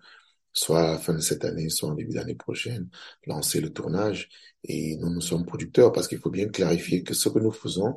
[0.53, 2.89] soit à la fin de cette année, soit en début d'année prochaine,
[3.25, 4.29] lancer le tournage.
[4.63, 7.95] Et nous, nous sommes producteurs parce qu'il faut bien clarifier que ce que nous faisons,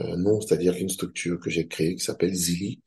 [0.00, 2.80] euh, nous, c'est-à-dire une structure que j'ai créée qui s'appelle Zili,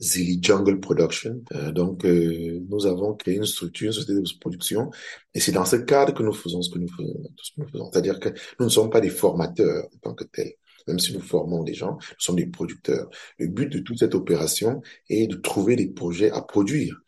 [0.00, 1.42] Zili Jungle Production.
[1.54, 4.90] Euh, donc, euh, nous avons créé une structure, une société de production,
[5.34, 7.30] et c'est dans ce cadre que nous faisons ce que nous faisons.
[7.42, 7.90] Ce que nous faisons.
[7.90, 8.28] C'est-à-dire que
[8.60, 10.54] nous ne sommes pas des formateurs en tant que tels.
[10.86, 13.10] Même si nous formons des gens, nous sommes des producteurs.
[13.38, 16.98] Le but de toute cette opération est de trouver des projets à produire.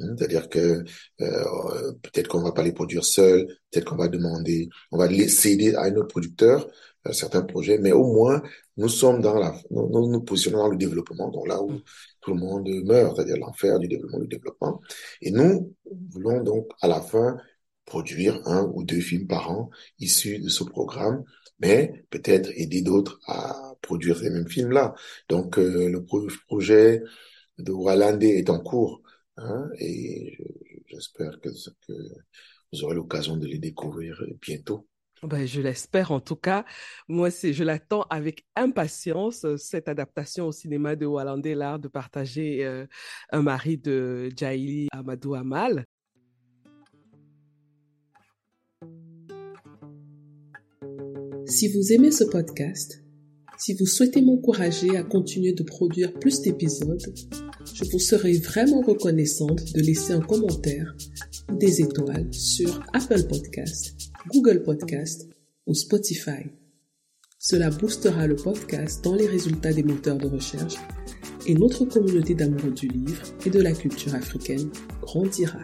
[0.00, 0.84] Hein, c'est-à-dire que
[1.20, 5.28] euh, peut-être qu'on va pas les produire seuls, peut-être qu'on va demander, on va les
[5.28, 6.68] céder à un autre producteur
[7.06, 8.42] euh, certains projets, mais au moins
[8.76, 11.82] nous sommes dans la, nous nous positionnons dans le développement, donc là où mm.
[12.20, 14.80] tout le monde meurt, c'est-à-dire l'enfer du développement, du développement.
[15.20, 15.74] Et nous
[16.10, 17.36] voulons donc à la fin
[17.84, 21.24] produire un ou deux films par an issus de ce programme,
[21.58, 24.94] mais peut-être aider d'autres à produire ces mêmes films-là.
[25.28, 27.02] Donc euh, le projet
[27.58, 29.02] de Walande est en cours.
[29.42, 30.38] Hein, et
[30.86, 31.92] j'espère que, que,
[32.72, 34.86] vous aurez l'occasion de les découvrir bientôt.
[35.22, 36.64] Ben, je l'espère en tout cas.
[37.06, 42.64] Moi, c'est, je l'attends avec impatience, cette adaptation au cinéma de Walande, l'art de partager
[42.64, 42.86] euh,
[43.30, 45.84] un mari de Jaili Amadou Amal.
[51.46, 53.04] Si vous aimez ce podcast,
[53.62, 57.00] si vous souhaitez m'encourager à continuer de produire plus d'épisodes,
[57.72, 60.96] je vous serai vraiment reconnaissante de laisser un commentaire
[61.48, 63.94] ou des étoiles sur Apple Podcast,
[64.32, 65.28] Google Podcast
[65.68, 66.50] ou Spotify.
[67.38, 70.74] Cela boostera le podcast dans les résultats des moteurs de recherche
[71.46, 74.70] et notre communauté d'amoureux du livre et de la culture africaine
[75.02, 75.60] grandira.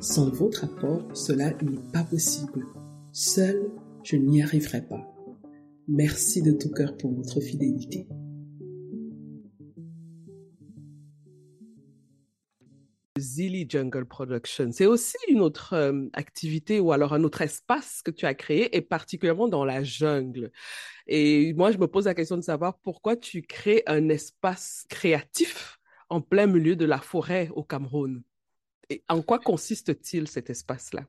[0.00, 2.66] Sans votre apport, cela n'est pas possible.
[3.12, 3.70] Seul,
[4.02, 5.15] je n'y arriverai pas.
[5.88, 8.08] Merci de tout cœur pour votre fidélité.
[13.16, 18.10] Zilly Jungle Production, c'est aussi une autre euh, activité ou alors un autre espace que
[18.10, 20.50] tu as créé, et particulièrement dans la jungle.
[21.06, 25.78] Et moi, je me pose la question de savoir pourquoi tu crées un espace créatif
[26.08, 28.22] en plein milieu de la forêt au Cameroun.
[28.90, 31.06] Et en quoi consiste-t-il cet espace-là?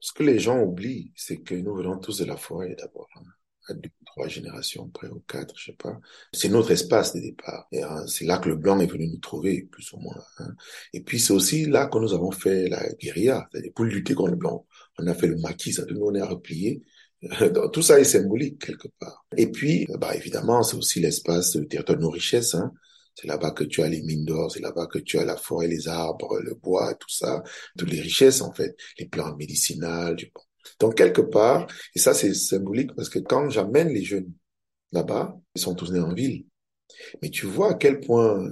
[0.00, 3.08] Ce que les gens oublient, c'est que nous venons tous de la forêt d'abord.
[3.16, 3.22] Hein
[4.06, 5.98] trois générations près, ou quatre, je sais pas.
[6.32, 7.66] C'est notre espace de départ.
[7.72, 10.22] Et hein, c'est là que le blanc est venu nous trouver, plus ou moins.
[10.38, 10.54] Hein.
[10.92, 14.30] Et puis c'est aussi là que nous avons fait la guérilla, c'est-à-dire pour lutter contre
[14.30, 14.66] le blanc.
[14.98, 16.82] On a fait le maquis, ça nous on est replié.
[17.72, 19.24] Tout ça est symbolique quelque part.
[19.36, 22.54] Et puis, bah évidemment, c'est aussi l'espace, le territoire de nos richesses.
[22.54, 22.72] Hein.
[23.14, 25.68] C'est là-bas que tu as les mines d'or, c'est là-bas que tu as la forêt,
[25.68, 27.42] les arbres, le bois, tout ça,
[27.76, 30.40] toutes les richesses en fait, les plantes médicinales, du bon.
[30.80, 34.32] Donc, quelque part, et ça c'est symbolique parce que quand j'amène les jeunes
[34.92, 36.46] là-bas, ils sont tous nés en ville.
[37.22, 38.48] Mais tu vois à quel point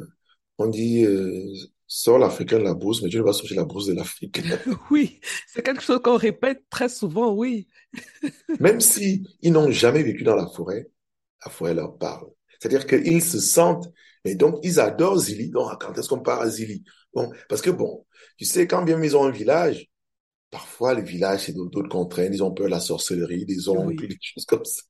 [0.58, 1.44] on dit euh,
[1.86, 4.40] sors l'Africain de la brousse, mais tu ne vas sortir la brousse de l'Afrique.
[4.90, 7.66] oui, c'est quelque chose qu'on répète très souvent, oui.
[8.60, 10.88] Même si ils n'ont jamais vécu dans la forêt,
[11.44, 12.28] la forêt leur parle.
[12.58, 13.90] C'est-à-dire qu'ils se sentent,
[14.24, 15.50] mais donc ils adorent Zili.
[15.50, 16.84] Donc quand est-ce qu'on part à Zili?
[17.12, 19.89] Bon, parce que bon, tu sais, quand bien ils ont un village,
[20.50, 24.18] parfois le village c'est d'autres contraintes, ils ont peur de la sorcellerie, des oncles, des
[24.20, 24.82] choses comme ça.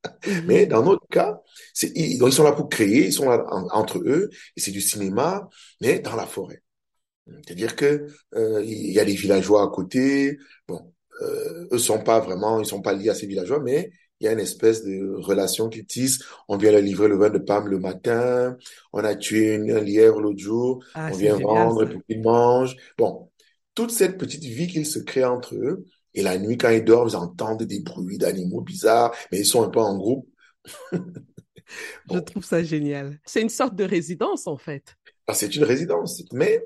[0.45, 1.41] Mais dans notre cas,
[1.73, 4.81] c'est ils, ils sont là pour créer, ils sont là entre eux, et c'est du
[4.81, 5.47] cinéma,
[5.81, 6.61] mais dans la forêt.
[7.45, 10.37] C'est-à-dire que euh, il y a des villageois à côté.
[10.67, 14.25] Bon, euh, eux sont pas vraiment, ils sont pas liés à ces villageois, mais il
[14.25, 16.19] y a une espèce de relation qui tisse.
[16.47, 18.55] On vient leur livrer le vin de Pam le matin.
[18.93, 20.83] On a tué une, un lièvre l'autre jour.
[20.93, 22.75] Ah, on vient vendre pour qu'ils mangent.
[22.97, 23.30] Bon,
[23.75, 25.85] toute cette petite vie qu'ils se créent entre eux.
[26.13, 29.63] Et la nuit, quand ils dorment, ils entendent des bruits d'animaux bizarres, mais ils sont
[29.63, 30.27] un peu en groupe.
[32.11, 33.19] Je trouve ça génial.
[33.25, 34.95] C'est une sorte de résidence, en fait.
[35.27, 36.23] Ah, c'est une résidence.
[36.33, 36.61] Mais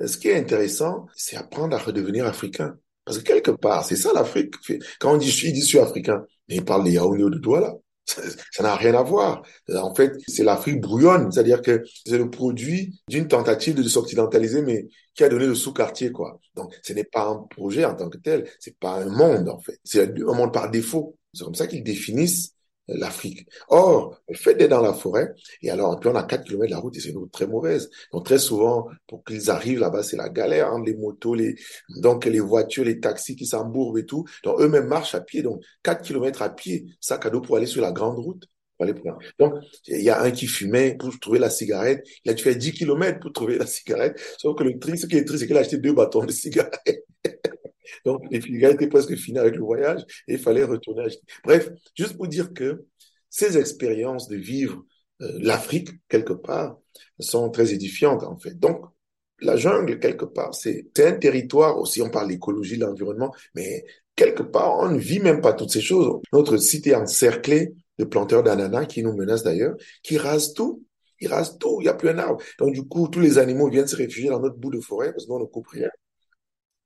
[0.00, 2.76] euh, ce qui est intéressant, c'est apprendre à redevenir africain.
[3.04, 4.54] Parce que quelque part, c'est ça l'Afrique.
[4.98, 7.38] Quand on dit je suis, dit je suis africain, mais il parle des Yaoundé de
[7.38, 7.74] Douala.
[8.06, 9.42] Ça n'a rien à voir.
[9.74, 14.88] En fait, c'est l'Afrique brouillonne, c'est-à-dire que c'est le produit d'une tentative de s'occidentaliser, mais
[15.14, 16.40] qui a donné le sous-quartier, quoi.
[16.54, 19.58] Donc, ce n'est pas un projet en tant que tel, c'est pas un monde, en
[19.58, 19.78] fait.
[19.84, 21.16] C'est un monde par défaut.
[21.34, 22.54] C'est comme ça qu'ils définissent
[22.88, 23.46] l'Afrique.
[23.68, 26.70] Or, le fait d'être dans la forêt, et alors, puis on a 4 km de
[26.70, 27.90] la route et c'est une route très mauvaise.
[28.12, 31.56] Donc, très souvent, pour qu'ils arrivent là-bas, c'est la galère, hein, les motos, les,
[32.00, 34.24] donc les voitures, les taxis qui s'embourbent et tout.
[34.44, 35.42] Donc, eux-mêmes marchent à pied.
[35.42, 38.48] Donc, 4 km à pied, sac à dos pour aller sur la grande route.
[39.38, 39.54] Donc,
[39.86, 42.06] il y a un qui fumait pour trouver la cigarette.
[42.24, 44.20] Il a dû faire 10 km pour trouver la cigarette.
[44.38, 46.32] Sauf que le triste, ce qui est triste, c'est qu'il a acheté deux bâtons de
[46.32, 47.06] cigarette.
[48.04, 51.22] Donc, les gars étaient presque finis avec le voyage et il fallait retourner acheter.
[51.44, 52.84] Bref, juste pour dire que
[53.30, 54.84] ces expériences de vivre
[55.22, 56.78] euh, l'Afrique, quelque part,
[57.18, 58.58] sont très édifiantes, en fait.
[58.58, 58.84] Donc,
[59.40, 64.42] la jungle, quelque part, c'est un territoire, aussi on parle d'écologie, de l'environnement, mais quelque
[64.42, 66.20] part, on ne vit même pas toutes ces choses.
[66.32, 70.82] Notre site est encerclé de planteurs d'ananas qui nous menacent d'ailleurs, qui rasent tout.
[71.20, 72.42] Ils rasent tout, il n'y a plus un arbre.
[72.58, 75.24] Donc du coup, tous les animaux viennent se réfugier dans notre bout de forêt parce
[75.24, 75.88] qu'on ne coupe rien.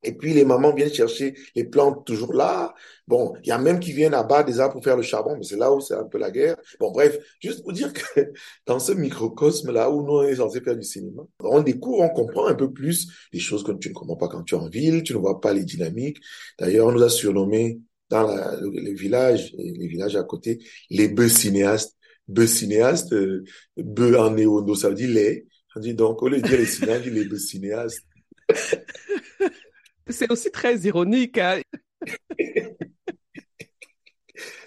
[0.02, 2.74] Et puis les mamans viennent chercher les plantes toujours là.
[3.06, 5.44] Bon, il y a même qui viennent abattre des arbres pour faire le charbon, mais
[5.44, 6.56] c'est là où c'est un peu la guerre.
[6.78, 8.02] Bon, bref, juste pour dire que
[8.66, 12.46] dans ce microcosme-là où nous on est censé faire du cinéma, on découvre, on comprend
[12.46, 15.02] un peu plus les choses que tu ne comprends pas quand tu es en ville,
[15.02, 16.18] tu ne vois pas les dynamiques.
[16.58, 21.28] D'ailleurs, on nous a surnommé dans le, les villages, les villages à côté, les bœufs
[21.28, 21.96] cinéastes.
[22.26, 23.42] Bœufs cinéastes, euh,
[23.76, 25.48] bœufs en néo, ça veut dire les.
[25.74, 28.04] On dit donc, au lieu de dire les cinéastes, les bœufs cinéastes.
[30.10, 31.38] C'est aussi très ironique.
[31.38, 31.60] Hein.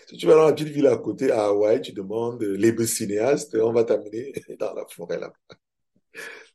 [0.08, 3.56] si tu vas dans la petite ville à côté, à Hawaï, tu demandes les cinéastes,
[3.56, 5.58] on va t'amener dans la forêt là-bas.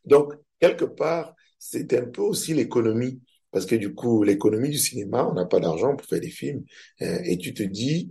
[0.05, 3.21] Donc, quelque part, c'est un peu aussi l'économie.
[3.51, 6.65] Parce que du coup, l'économie du cinéma, on n'a pas d'argent pour faire des films.
[7.01, 8.11] Euh, et tu te dis,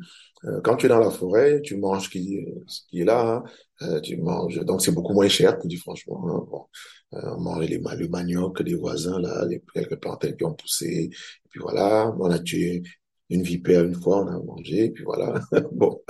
[0.64, 3.44] quand tu es dans la forêt, tu manges ce qui, ce qui est là, hein.
[3.82, 6.24] euh, tu manges, donc c'est beaucoup moins cher, pour dire franchement.
[6.28, 6.48] Hein.
[6.50, 6.66] Bon,
[7.14, 11.10] euh, on mange les, le manioc des voisins là, les quelques plantains qui ont poussé,
[11.10, 12.84] et puis voilà, on a tué
[13.30, 15.42] une vipère une fois, on a mangé, et puis voilà.
[15.72, 16.02] bon,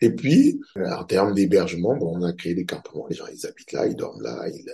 [0.00, 3.72] et puis en termes d'hébergement, bon, on a créé des campements, les gens ils habitent
[3.72, 4.64] là, ils dorment là, ils,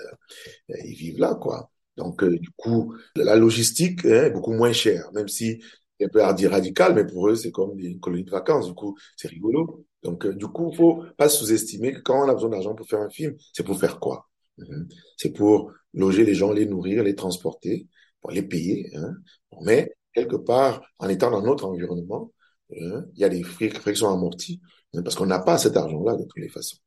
[0.84, 1.70] ils vivent là, quoi.
[1.96, 5.60] Donc du coup, la logistique hein, est beaucoup moins chère, même si
[6.04, 8.66] un peu radical, mais pour eux, c'est comme une colonie de vacances.
[8.66, 9.84] Du coup, c'est rigolo.
[10.02, 13.00] Donc, euh, du coup, faut pas sous-estimer que quand on a besoin d'argent pour faire
[13.00, 14.88] un film, c'est pour faire quoi mhm.
[15.16, 17.86] C'est pour loger les gens, les nourrir, les transporter,
[18.20, 18.90] pour les payer.
[18.96, 19.14] Hein?
[19.62, 22.32] Mais quelque part, en étant dans notre environnement,
[22.80, 24.60] hein, il y a des frais, qui sont amortis
[24.94, 26.78] hein, parce qu'on n'a pas cet argent-là de toutes les façons.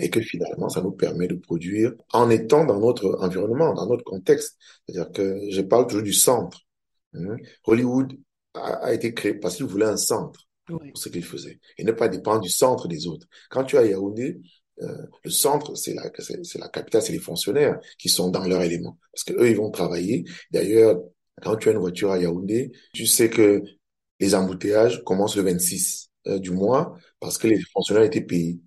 [0.00, 4.04] Et que finalement, ça nous permet de produire en étant dans notre environnement, dans notre
[4.04, 4.56] contexte.
[4.86, 6.60] C'est-à-dire que je parle toujours du centre.
[7.66, 8.16] Hollywood
[8.54, 12.08] a, été créé parce qu'il voulait un centre pour ce qu'il faisait et ne pas
[12.08, 13.26] dépendre du centre des autres.
[13.50, 14.40] Quand tu as Yaoundé,
[14.80, 18.62] euh, le centre, c'est la, c'est la capitale, c'est les fonctionnaires qui sont dans leur
[18.62, 18.98] élément.
[19.12, 20.24] Parce que eux, ils vont travailler.
[20.50, 21.00] D'ailleurs,
[21.42, 23.62] quand tu as une voiture à Yaoundé, tu sais que
[24.20, 28.60] les embouteillages commencent le 26 euh, du mois parce que les fonctionnaires étaient payés.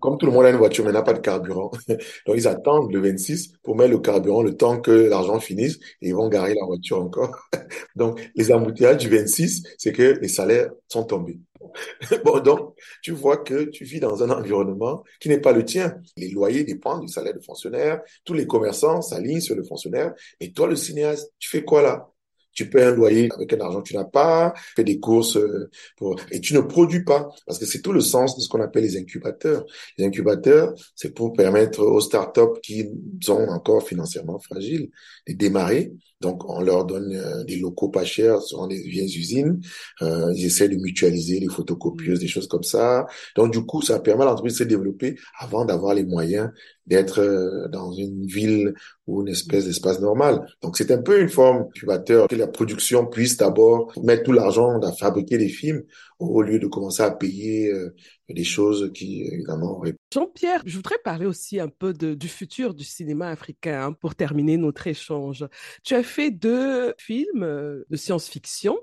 [0.00, 1.70] Comme tout le monde a une voiture, mais n'a pas de carburant.
[2.26, 6.08] Donc, ils attendent le 26 pour mettre le carburant le temps que l'argent finisse et
[6.08, 7.36] ils vont garer la voiture encore.
[7.96, 11.40] Donc, les embouteillages du 26, c'est que les salaires sont tombés.
[12.24, 15.96] Bon, donc, tu vois que tu vis dans un environnement qui n'est pas le tien.
[16.16, 18.02] Les loyers dépendent du salaire du fonctionnaire.
[18.24, 20.12] Tous les commerçants s'alignent sur le fonctionnaire.
[20.40, 22.11] Et toi, le cinéaste, tu fais quoi là?
[22.52, 25.36] Tu payes un loyer avec un argent que tu n'as pas, tu fais des courses
[25.36, 27.28] euh, pour, et tu ne produis pas.
[27.46, 29.64] Parce que c'est tout le sens de ce qu'on appelle les incubateurs.
[29.98, 32.88] Les incubateurs, c'est pour permettre aux startups qui
[33.20, 34.90] sont encore financièrement fragiles
[35.26, 35.92] de démarrer.
[36.22, 39.60] Donc, on leur donne euh, des locaux pas chers, ce des vieilles usines.
[40.02, 43.06] Euh, ils essaient de mutualiser les photocopieuses, des choses comme ça.
[43.34, 46.50] Donc, du coup, ça permet à l'entreprise de se développer avant d'avoir les moyens
[46.86, 48.74] d'être euh, dans une ville
[49.06, 50.46] ou une espèce d'espace normal.
[50.62, 54.80] Donc c'est un peu une forme incubateur que la production puisse d'abord mettre tout l'argent
[54.80, 55.82] à fabriquer des films
[56.18, 57.94] au lieu de commencer à payer euh,
[58.28, 63.28] des choses qui évidemment Jean-Pierre, je voudrais parler aussi un peu du futur du cinéma
[63.28, 65.46] africain hein, pour terminer notre échange.
[65.84, 68.78] Tu as fait deux films euh, de science-fiction,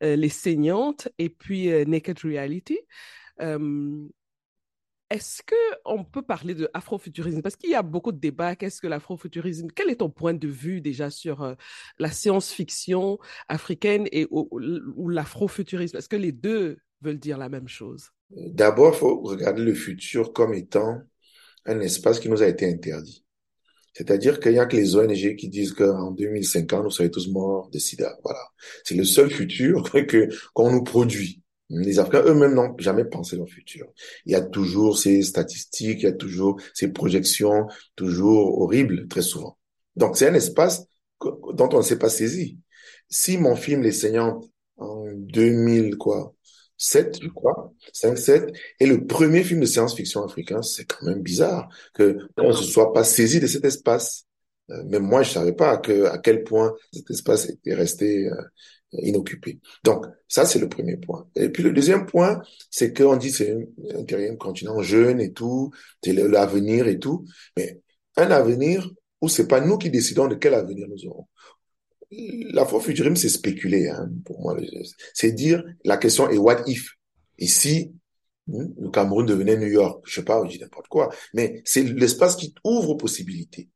[0.00, 2.78] Les Saignantes et puis Naked Reality.
[5.10, 5.42] Est-ce
[5.84, 7.42] qu'on peut parler de afrofuturisme?
[7.42, 8.56] Parce qu'il y a beaucoup de débats.
[8.56, 9.68] Qu'est-ce que l'afrofuturisme?
[9.74, 11.54] Quel est ton point de vue déjà sur euh,
[11.98, 15.98] la science-fiction africaine et ou, l'afrofuturisme?
[15.98, 18.10] Est-ce que les deux veulent dire la même chose?
[18.30, 21.02] D'abord, faut regarder le futur comme étant
[21.66, 23.24] un espace qui nous a été interdit.
[23.92, 27.70] C'est-à-dire qu'il n'y a que les ONG qui disent qu'en 2050, nous serons tous morts
[27.70, 28.18] de sida.
[28.24, 28.40] Voilà.
[28.82, 31.43] C'est le seul futur que qu'on nous produit.
[31.70, 33.86] Les Africains eux-mêmes n'ont jamais pensé leur futur.
[34.26, 39.22] Il y a toujours ces statistiques, il y a toujours ces projections, toujours horribles, très
[39.22, 39.56] souvent.
[39.96, 40.86] Donc c'est un espace
[41.20, 42.58] dont on ne s'est pas saisi.
[43.08, 44.44] Si mon film Les Saignantes
[44.76, 46.34] en 2000 quoi
[46.76, 51.22] 7, je crois, 5, 7, est le premier film de science-fiction africain, c'est quand même
[51.22, 54.26] bizarre que on ne se soit pas saisi de cet espace.
[54.70, 58.34] Euh, même moi, je savais pas que, à quel point cet espace était resté euh,
[59.02, 59.60] inoccupé.
[59.82, 61.28] Donc, ça, c'est le premier point.
[61.36, 65.70] Et puis, le deuxième point, c'est qu'on dit c'est un, continent jeune et tout,
[66.02, 67.24] c'est l'avenir et tout.
[67.56, 67.80] Mais
[68.16, 71.26] un avenir où c'est pas nous qui décidons de quel avenir nous aurons.
[72.10, 74.56] L'afrofuturisme, c'est spéculer, hein, pour moi.
[75.14, 76.94] C'est dire, la question est what if?
[77.40, 77.92] Si
[78.46, 81.82] hmm, le Cameroun devenait New York, je sais pas, je dis n'importe quoi, mais c'est
[81.82, 83.68] l'espace qui ouvre aux possibilités.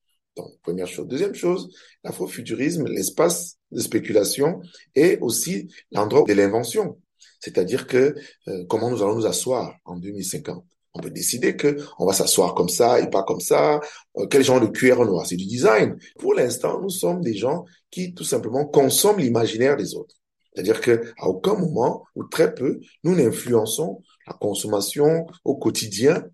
[0.62, 1.06] Première chose.
[1.06, 1.70] Deuxième chose,
[2.04, 4.60] l'afrofuturisme, l'espace de spéculation
[4.94, 6.98] est aussi l'endroit de l'invention.
[7.40, 8.14] C'est-à-dire que
[8.48, 12.54] euh, comment nous allons nous asseoir en 2050 On peut décider que on va s'asseoir
[12.54, 13.80] comme ça et pas comme ça.
[14.16, 15.96] Euh, quel genre de cuir on aura C'est du design.
[16.18, 20.16] Pour l'instant, nous sommes des gens qui tout simplement consomment l'imaginaire des autres.
[20.52, 26.24] C'est-à-dire que à aucun moment ou très peu, nous n'influençons la consommation au quotidien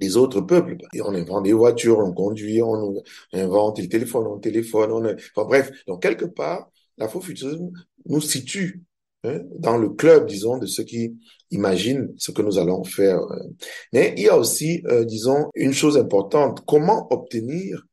[0.00, 0.76] des autres peuples.
[0.92, 3.02] Et on invente des voitures, on conduit, on
[3.32, 5.04] invente les téléphones, on téléphone, on...
[5.04, 7.70] Enfin bref, donc quelque part, l'afrofuturisme
[8.06, 8.82] nous situe
[9.24, 11.16] hein, dans le club, disons, de ceux qui
[11.50, 13.20] imaginent ce que nous allons faire.
[13.20, 13.48] Euh.
[13.92, 17.86] Mais il y a aussi, euh, disons, une chose importante, comment obtenir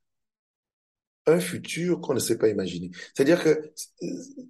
[1.28, 2.90] un futur qu'on ne sait pas imaginer?
[3.14, 3.72] C'est-à-dire que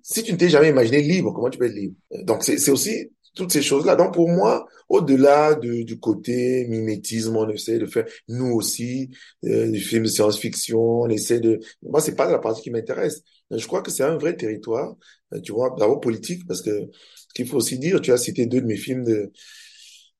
[0.01, 1.95] si tu ne t'es jamais imaginé libre, comment tu peux être libre?
[2.23, 3.95] Donc c'est aussi toutes ces choses-là.
[3.95, 9.09] Donc pour moi, au-delà du côté mimétisme, on essaie de faire nous aussi
[9.45, 11.59] euh, des films de science-fiction, on essaie de.
[11.83, 13.23] Moi, c'est pas la partie qui m'intéresse.
[13.51, 14.95] Je crois que c'est un vrai territoire,
[15.33, 18.45] euh, tu vois, d'abord politique, parce que ce qu'il faut aussi dire, tu as cité
[18.45, 19.31] deux de mes films de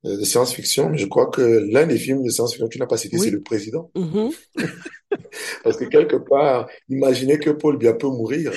[0.03, 2.97] de science-fiction, mais je crois que l'un des films de science-fiction que tu n'as pas
[2.97, 3.91] cité, c'est Le Président.
[3.95, 4.35] Mm-hmm.
[5.63, 8.53] Parce que quelque part, imaginez que Paul Biya peut mourir.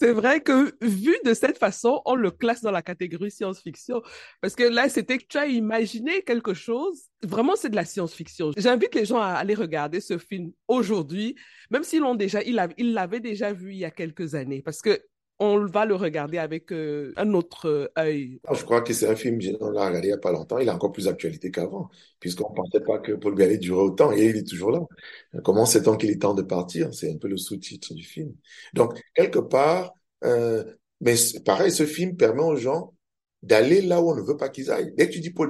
[0.00, 4.00] C'est vrai que vu de cette façon, on le classe dans la catégorie science-fiction.
[4.40, 7.06] Parce que là, c'était que tu as imaginé quelque chose.
[7.24, 8.52] Vraiment, c'est de la science-fiction.
[8.56, 11.34] J'invite les gens à aller regarder ce film aujourd'hui,
[11.70, 14.62] même s'ils l'ont déjà, ils l'avaient déjà vu il y a quelques années.
[14.62, 15.00] Parce que
[15.40, 18.40] on va le regarder avec euh, un autre euh, œil.
[18.52, 20.68] Je crois que c'est un film, on l'a regardé il n'y a pas longtemps, il
[20.68, 24.24] a encore plus d'actualité qu'avant, puisqu'on ne pensait pas que Paul Gallet durait autant, et
[24.24, 24.80] il est toujours là.
[25.44, 26.92] Comment sait-on qu'il est temps de partir?
[26.92, 28.34] C'est un peu le sous-titre du film.
[28.74, 29.92] Donc, quelque part,
[30.24, 30.64] euh,
[31.00, 32.94] mais pareil, ce film permet aux gens
[33.42, 34.92] d'aller là où on ne veut pas qu'ils aillent.
[34.96, 35.48] Dès que tu dis Paul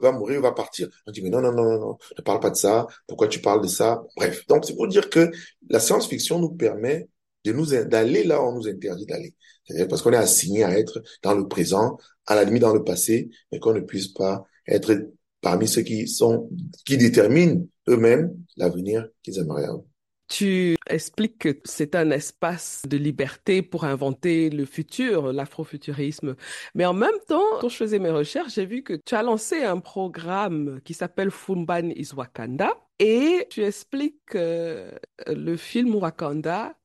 [0.00, 2.56] va mourir, va partir, on dit mais non, non, non, non, ne parle pas de
[2.56, 4.02] ça, pourquoi tu parles de ça?
[4.16, 5.30] Bref, donc c'est pour dire que
[5.68, 7.08] la science-fiction nous permet
[7.44, 9.34] de nous d'aller là où on nous interdit d'aller.
[9.64, 12.84] C'est-à-dire parce qu'on est assigné à être dans le présent, à la limite dans le
[12.84, 16.50] passé, mais qu'on ne puisse pas être parmi ceux qui sont
[16.84, 19.84] qui déterminent eux-mêmes l'avenir qu'ils aimeraient avoir.
[20.30, 26.36] Tu expliques que c'est un espace de liberté pour inventer le futur, l'afrofuturisme.
[26.76, 29.64] Mais en même temps, quand je faisais mes recherches, j'ai vu que tu as lancé
[29.64, 32.72] un programme qui s'appelle Fumban is Wakanda.
[33.00, 34.92] Et tu expliques que
[35.26, 36.76] le film Wakanda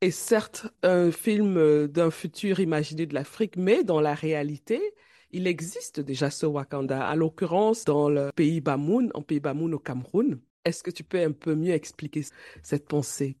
[0.00, 4.80] est certes un film euh, d'un futur imaginé de l'Afrique, mais dans la réalité,
[5.30, 9.78] il existe déjà ce Wakanda, à l'occurrence dans le pays Bamoun, en pays Bamoun au
[9.78, 10.40] Cameroun.
[10.64, 12.24] Est-ce que tu peux un peu mieux expliquer
[12.62, 13.36] cette pensée?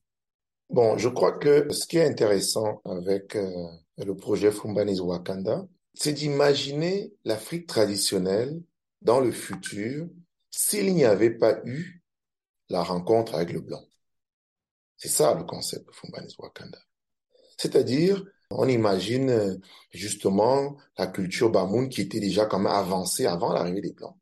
[0.70, 3.50] Bon, je crois que ce qui est intéressant avec euh,
[3.98, 8.60] le projet Fumbanis Wakanda, c'est d'imaginer l'Afrique traditionnelle
[9.02, 10.08] dans le futur
[10.50, 12.02] s'il n'y avait pas eu
[12.68, 13.84] la rencontre avec le blanc.
[14.96, 16.78] C'est ça le concept de Fumbanis Wakanda.
[17.58, 19.56] C'est-à-dire, on imagine euh,
[19.90, 24.16] justement la culture Bamoun qui était déjà quand même avancée avant l'arrivée des Blancs.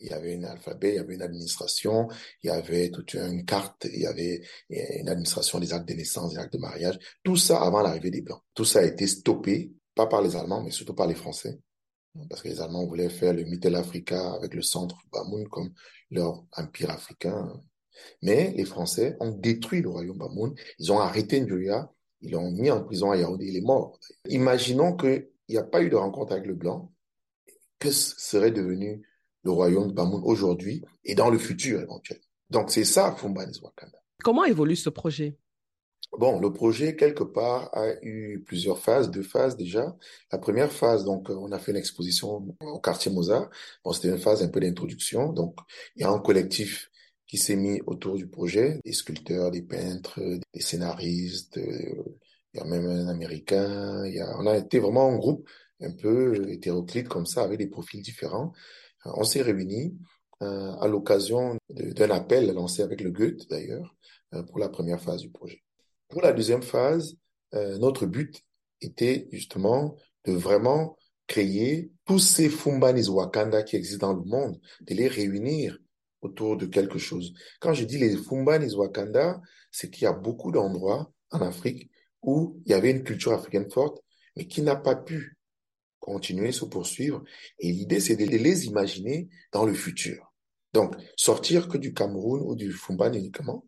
[0.00, 2.08] Il y avait un alphabet, il y avait une administration,
[2.42, 6.32] il y avait toute une carte, il y avait une administration des actes de naissance,
[6.32, 6.98] des actes de mariage.
[7.22, 8.40] Tout ça avant l'arrivée des Blancs.
[8.54, 11.60] Tout ça a été stoppé, pas par les Allemands, mais surtout par les Français.
[12.30, 15.70] Parce que les Allemands voulaient faire le Mittel Africa avec le centre Bamoun comme
[16.10, 17.52] leur empire africain.
[18.22, 20.54] Mais les Français ont détruit le royaume Bamoun.
[20.78, 21.90] Ils ont arrêté Njoya
[22.22, 23.98] ils l'ont mis en prison à Yaoundé, il est mort.
[24.28, 26.92] Imaginons qu'il n'y a pas eu de rencontre avec le blanc.
[27.78, 29.02] Que serait devenu
[29.42, 33.98] le royaume de Bamoun aujourd'hui et dans le futur éventuellement Donc c'est ça Fumbanis Wakanda.
[34.22, 35.38] Comment évolue ce projet?
[36.18, 39.96] Bon, le projet, quelque part, a eu plusieurs phases, deux phases déjà.
[40.32, 43.48] La première phase, donc, on a fait une exposition au quartier Mozart.
[43.84, 45.32] Bon, c'était une phase un peu d'introduction.
[45.32, 45.56] Donc,
[45.94, 46.89] il y a un collectif
[47.30, 50.18] qui s'est mis autour du projet, des sculpteurs, des peintres,
[50.52, 52.18] des scénaristes, euh,
[52.52, 55.48] il y a même un Américain, il y a, on a été vraiment un groupe
[55.80, 58.52] un peu hétéroclite comme ça, avec des profils différents.
[59.06, 59.96] Euh, on s'est réunis
[60.42, 63.94] euh, à l'occasion d'un appel lancé avec le Goethe d'ailleurs
[64.48, 65.62] pour la première phase du projet.
[66.08, 67.16] Pour la deuxième phase,
[67.52, 68.44] notre but
[68.80, 74.94] était justement de vraiment créer tous ces Fumbanis Wakanda qui existent dans le monde, de
[74.94, 75.78] les réunir
[76.22, 77.32] autour de quelque chose.
[77.60, 79.40] Quand je dis les Fumbanis Wakanda,
[79.70, 81.90] c'est qu'il y a beaucoup d'endroits en Afrique
[82.22, 84.02] où il y avait une culture africaine forte,
[84.36, 85.38] mais qui n'a pas pu
[85.98, 87.22] continuer, se poursuivre.
[87.58, 90.32] Et l'idée, c'est de les imaginer dans le futur.
[90.72, 93.66] Donc, sortir que du Cameroun ou du Fumban uniquement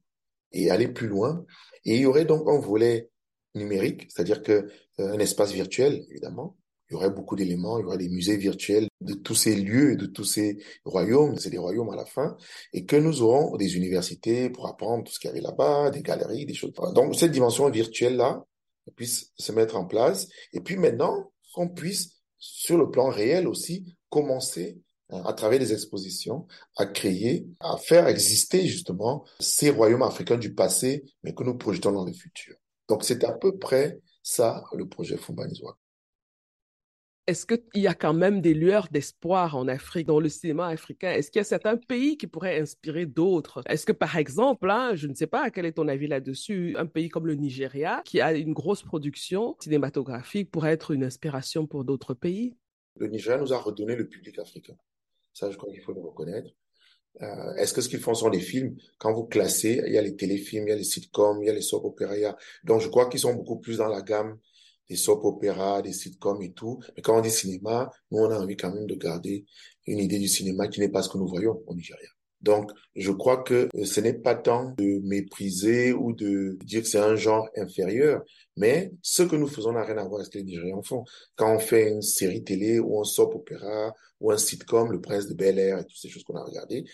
[0.53, 1.45] et aller plus loin.
[1.85, 3.09] Et il y aurait donc un volet
[3.55, 4.53] numérique, c'est-à-dire que
[5.01, 6.57] euh, un espace virtuel, évidemment,
[6.93, 9.97] il y aurait beaucoup d'éléments, il y aurait des musées virtuels de tous ces lieux,
[9.97, 12.37] de tous ces royaumes, c'est des royaumes à la fin,
[12.75, 16.03] et que nous aurons des universités pour apprendre tout ce qu'il y avait là-bas, des
[16.03, 16.73] galeries, des choses.
[16.95, 18.45] Donc cette dimension virtuelle-là
[18.95, 23.97] puisse se mettre en place, et puis maintenant qu'on puisse, sur le plan réel aussi,
[24.11, 24.79] commencer
[25.09, 30.53] hein, à travers des expositions, à créer, à faire exister justement ces royaumes africains du
[30.55, 32.55] passé, mais que nous projetons dans le futur.
[32.87, 35.79] Donc c'est à peu près ça le projet Fumbanizwa.
[37.29, 41.13] Est-ce qu'il y a quand même des lueurs d'espoir en Afrique, dans le cinéma africain?
[41.13, 43.63] Est-ce qu'il y a certains pays qui pourraient inspirer d'autres?
[43.69, 46.87] Est-ce que, par exemple, hein, je ne sais pas, quel est ton avis là-dessus, un
[46.87, 51.85] pays comme le Nigeria, qui a une grosse production cinématographique, pourrait être une inspiration pour
[51.85, 52.57] d'autres pays?
[52.97, 54.75] Le Nigeria nous a redonné le public africain.
[55.33, 56.51] Ça, je crois qu'il faut le reconnaître.
[57.21, 58.77] Euh, est-ce que ce qu'ils font sont des films?
[58.99, 61.51] Quand vous classez, il y a les téléfilms, il y a les sitcoms, il y
[61.51, 62.37] a les soap opéras.
[62.65, 64.39] Donc, je crois qu'ils sont beaucoup plus dans la gamme
[64.89, 66.81] des soap opéras, des sitcoms et tout.
[66.97, 69.45] Mais quand on dit cinéma, nous, on a envie quand même de garder
[69.87, 72.09] une idée du cinéma qui n'est pas ce que nous voyons au Nigeria.
[72.43, 76.99] Donc, je crois que ce n'est pas tant de mépriser ou de dire que c'est
[76.99, 78.23] un genre inférieur,
[78.57, 81.05] mais ce que nous faisons n'a rien à voir avec ce que les Nigérians font.
[81.37, 85.29] Quand on fait une série télé ou un soap opéra ou un sitcom, Le Prince
[85.29, 86.85] de Bel Air et toutes ces choses qu'on a regardées,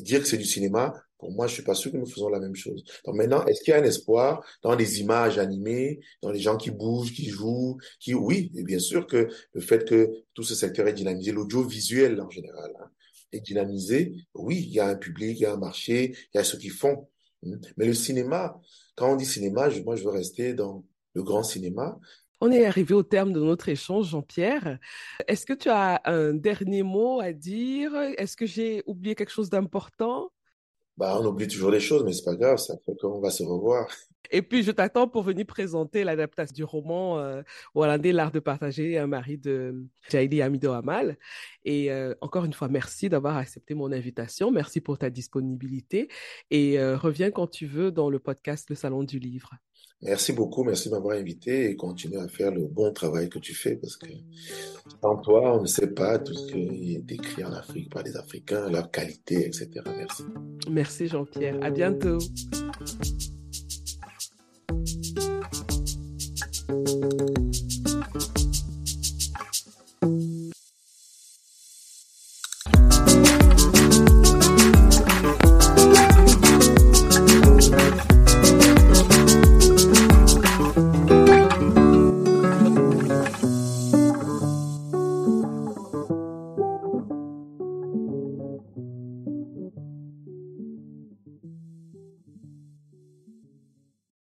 [0.00, 2.40] dire que c'est du cinéma, pour moi, je suis pas sûr que nous faisons la
[2.40, 2.82] même chose.
[3.04, 6.56] Donc maintenant, est-ce qu'il y a un espoir dans des images animées, dans les gens
[6.56, 10.54] qui bougent, qui jouent, qui, oui, et bien sûr que le fait que tout ce
[10.56, 12.90] secteur est dynamisé, l'audiovisuel en général, hein,
[13.30, 16.40] est dynamisé, oui, il y a un public, il y a un marché, il y
[16.40, 17.08] a ceux qui font.
[17.46, 17.58] Hein.
[17.76, 18.60] Mais le cinéma,
[18.96, 20.84] quand on dit cinéma, moi, je veux rester dans
[21.14, 21.98] le grand cinéma.
[22.44, 24.80] On est arrivé au terme de notre échange, Jean-Pierre.
[25.28, 27.94] Est-ce que tu as un dernier mot à dire?
[28.18, 30.32] Est-ce que j'ai oublié quelque chose d'important?
[30.96, 33.44] Bah, on oublie toujours les choses, mais c'est pas grave, ça fait qu'on va se
[33.44, 33.86] revoir.
[34.32, 37.42] Et puis, je t'attends pour venir présenter l'adaptation du roman euh,
[37.76, 41.18] hollandais L'art de partager, un mari de Jaili Amido Amal.
[41.64, 44.50] Et euh, encore une fois, merci d'avoir accepté mon invitation.
[44.50, 46.08] Merci pour ta disponibilité.
[46.50, 49.52] Et euh, reviens quand tu veux dans le podcast Le Salon du Livre.
[50.02, 53.54] Merci beaucoup, merci de m'avoir invité et continue à faire le bon travail que tu
[53.54, 54.08] fais parce que
[55.00, 58.16] sans toi, on ne sait pas tout ce qui est décrit en Afrique par les
[58.16, 59.68] Africains, leur qualité, etc.
[59.96, 60.24] Merci.
[60.68, 61.56] Merci Jean-Pierre.
[61.62, 62.18] À bientôt.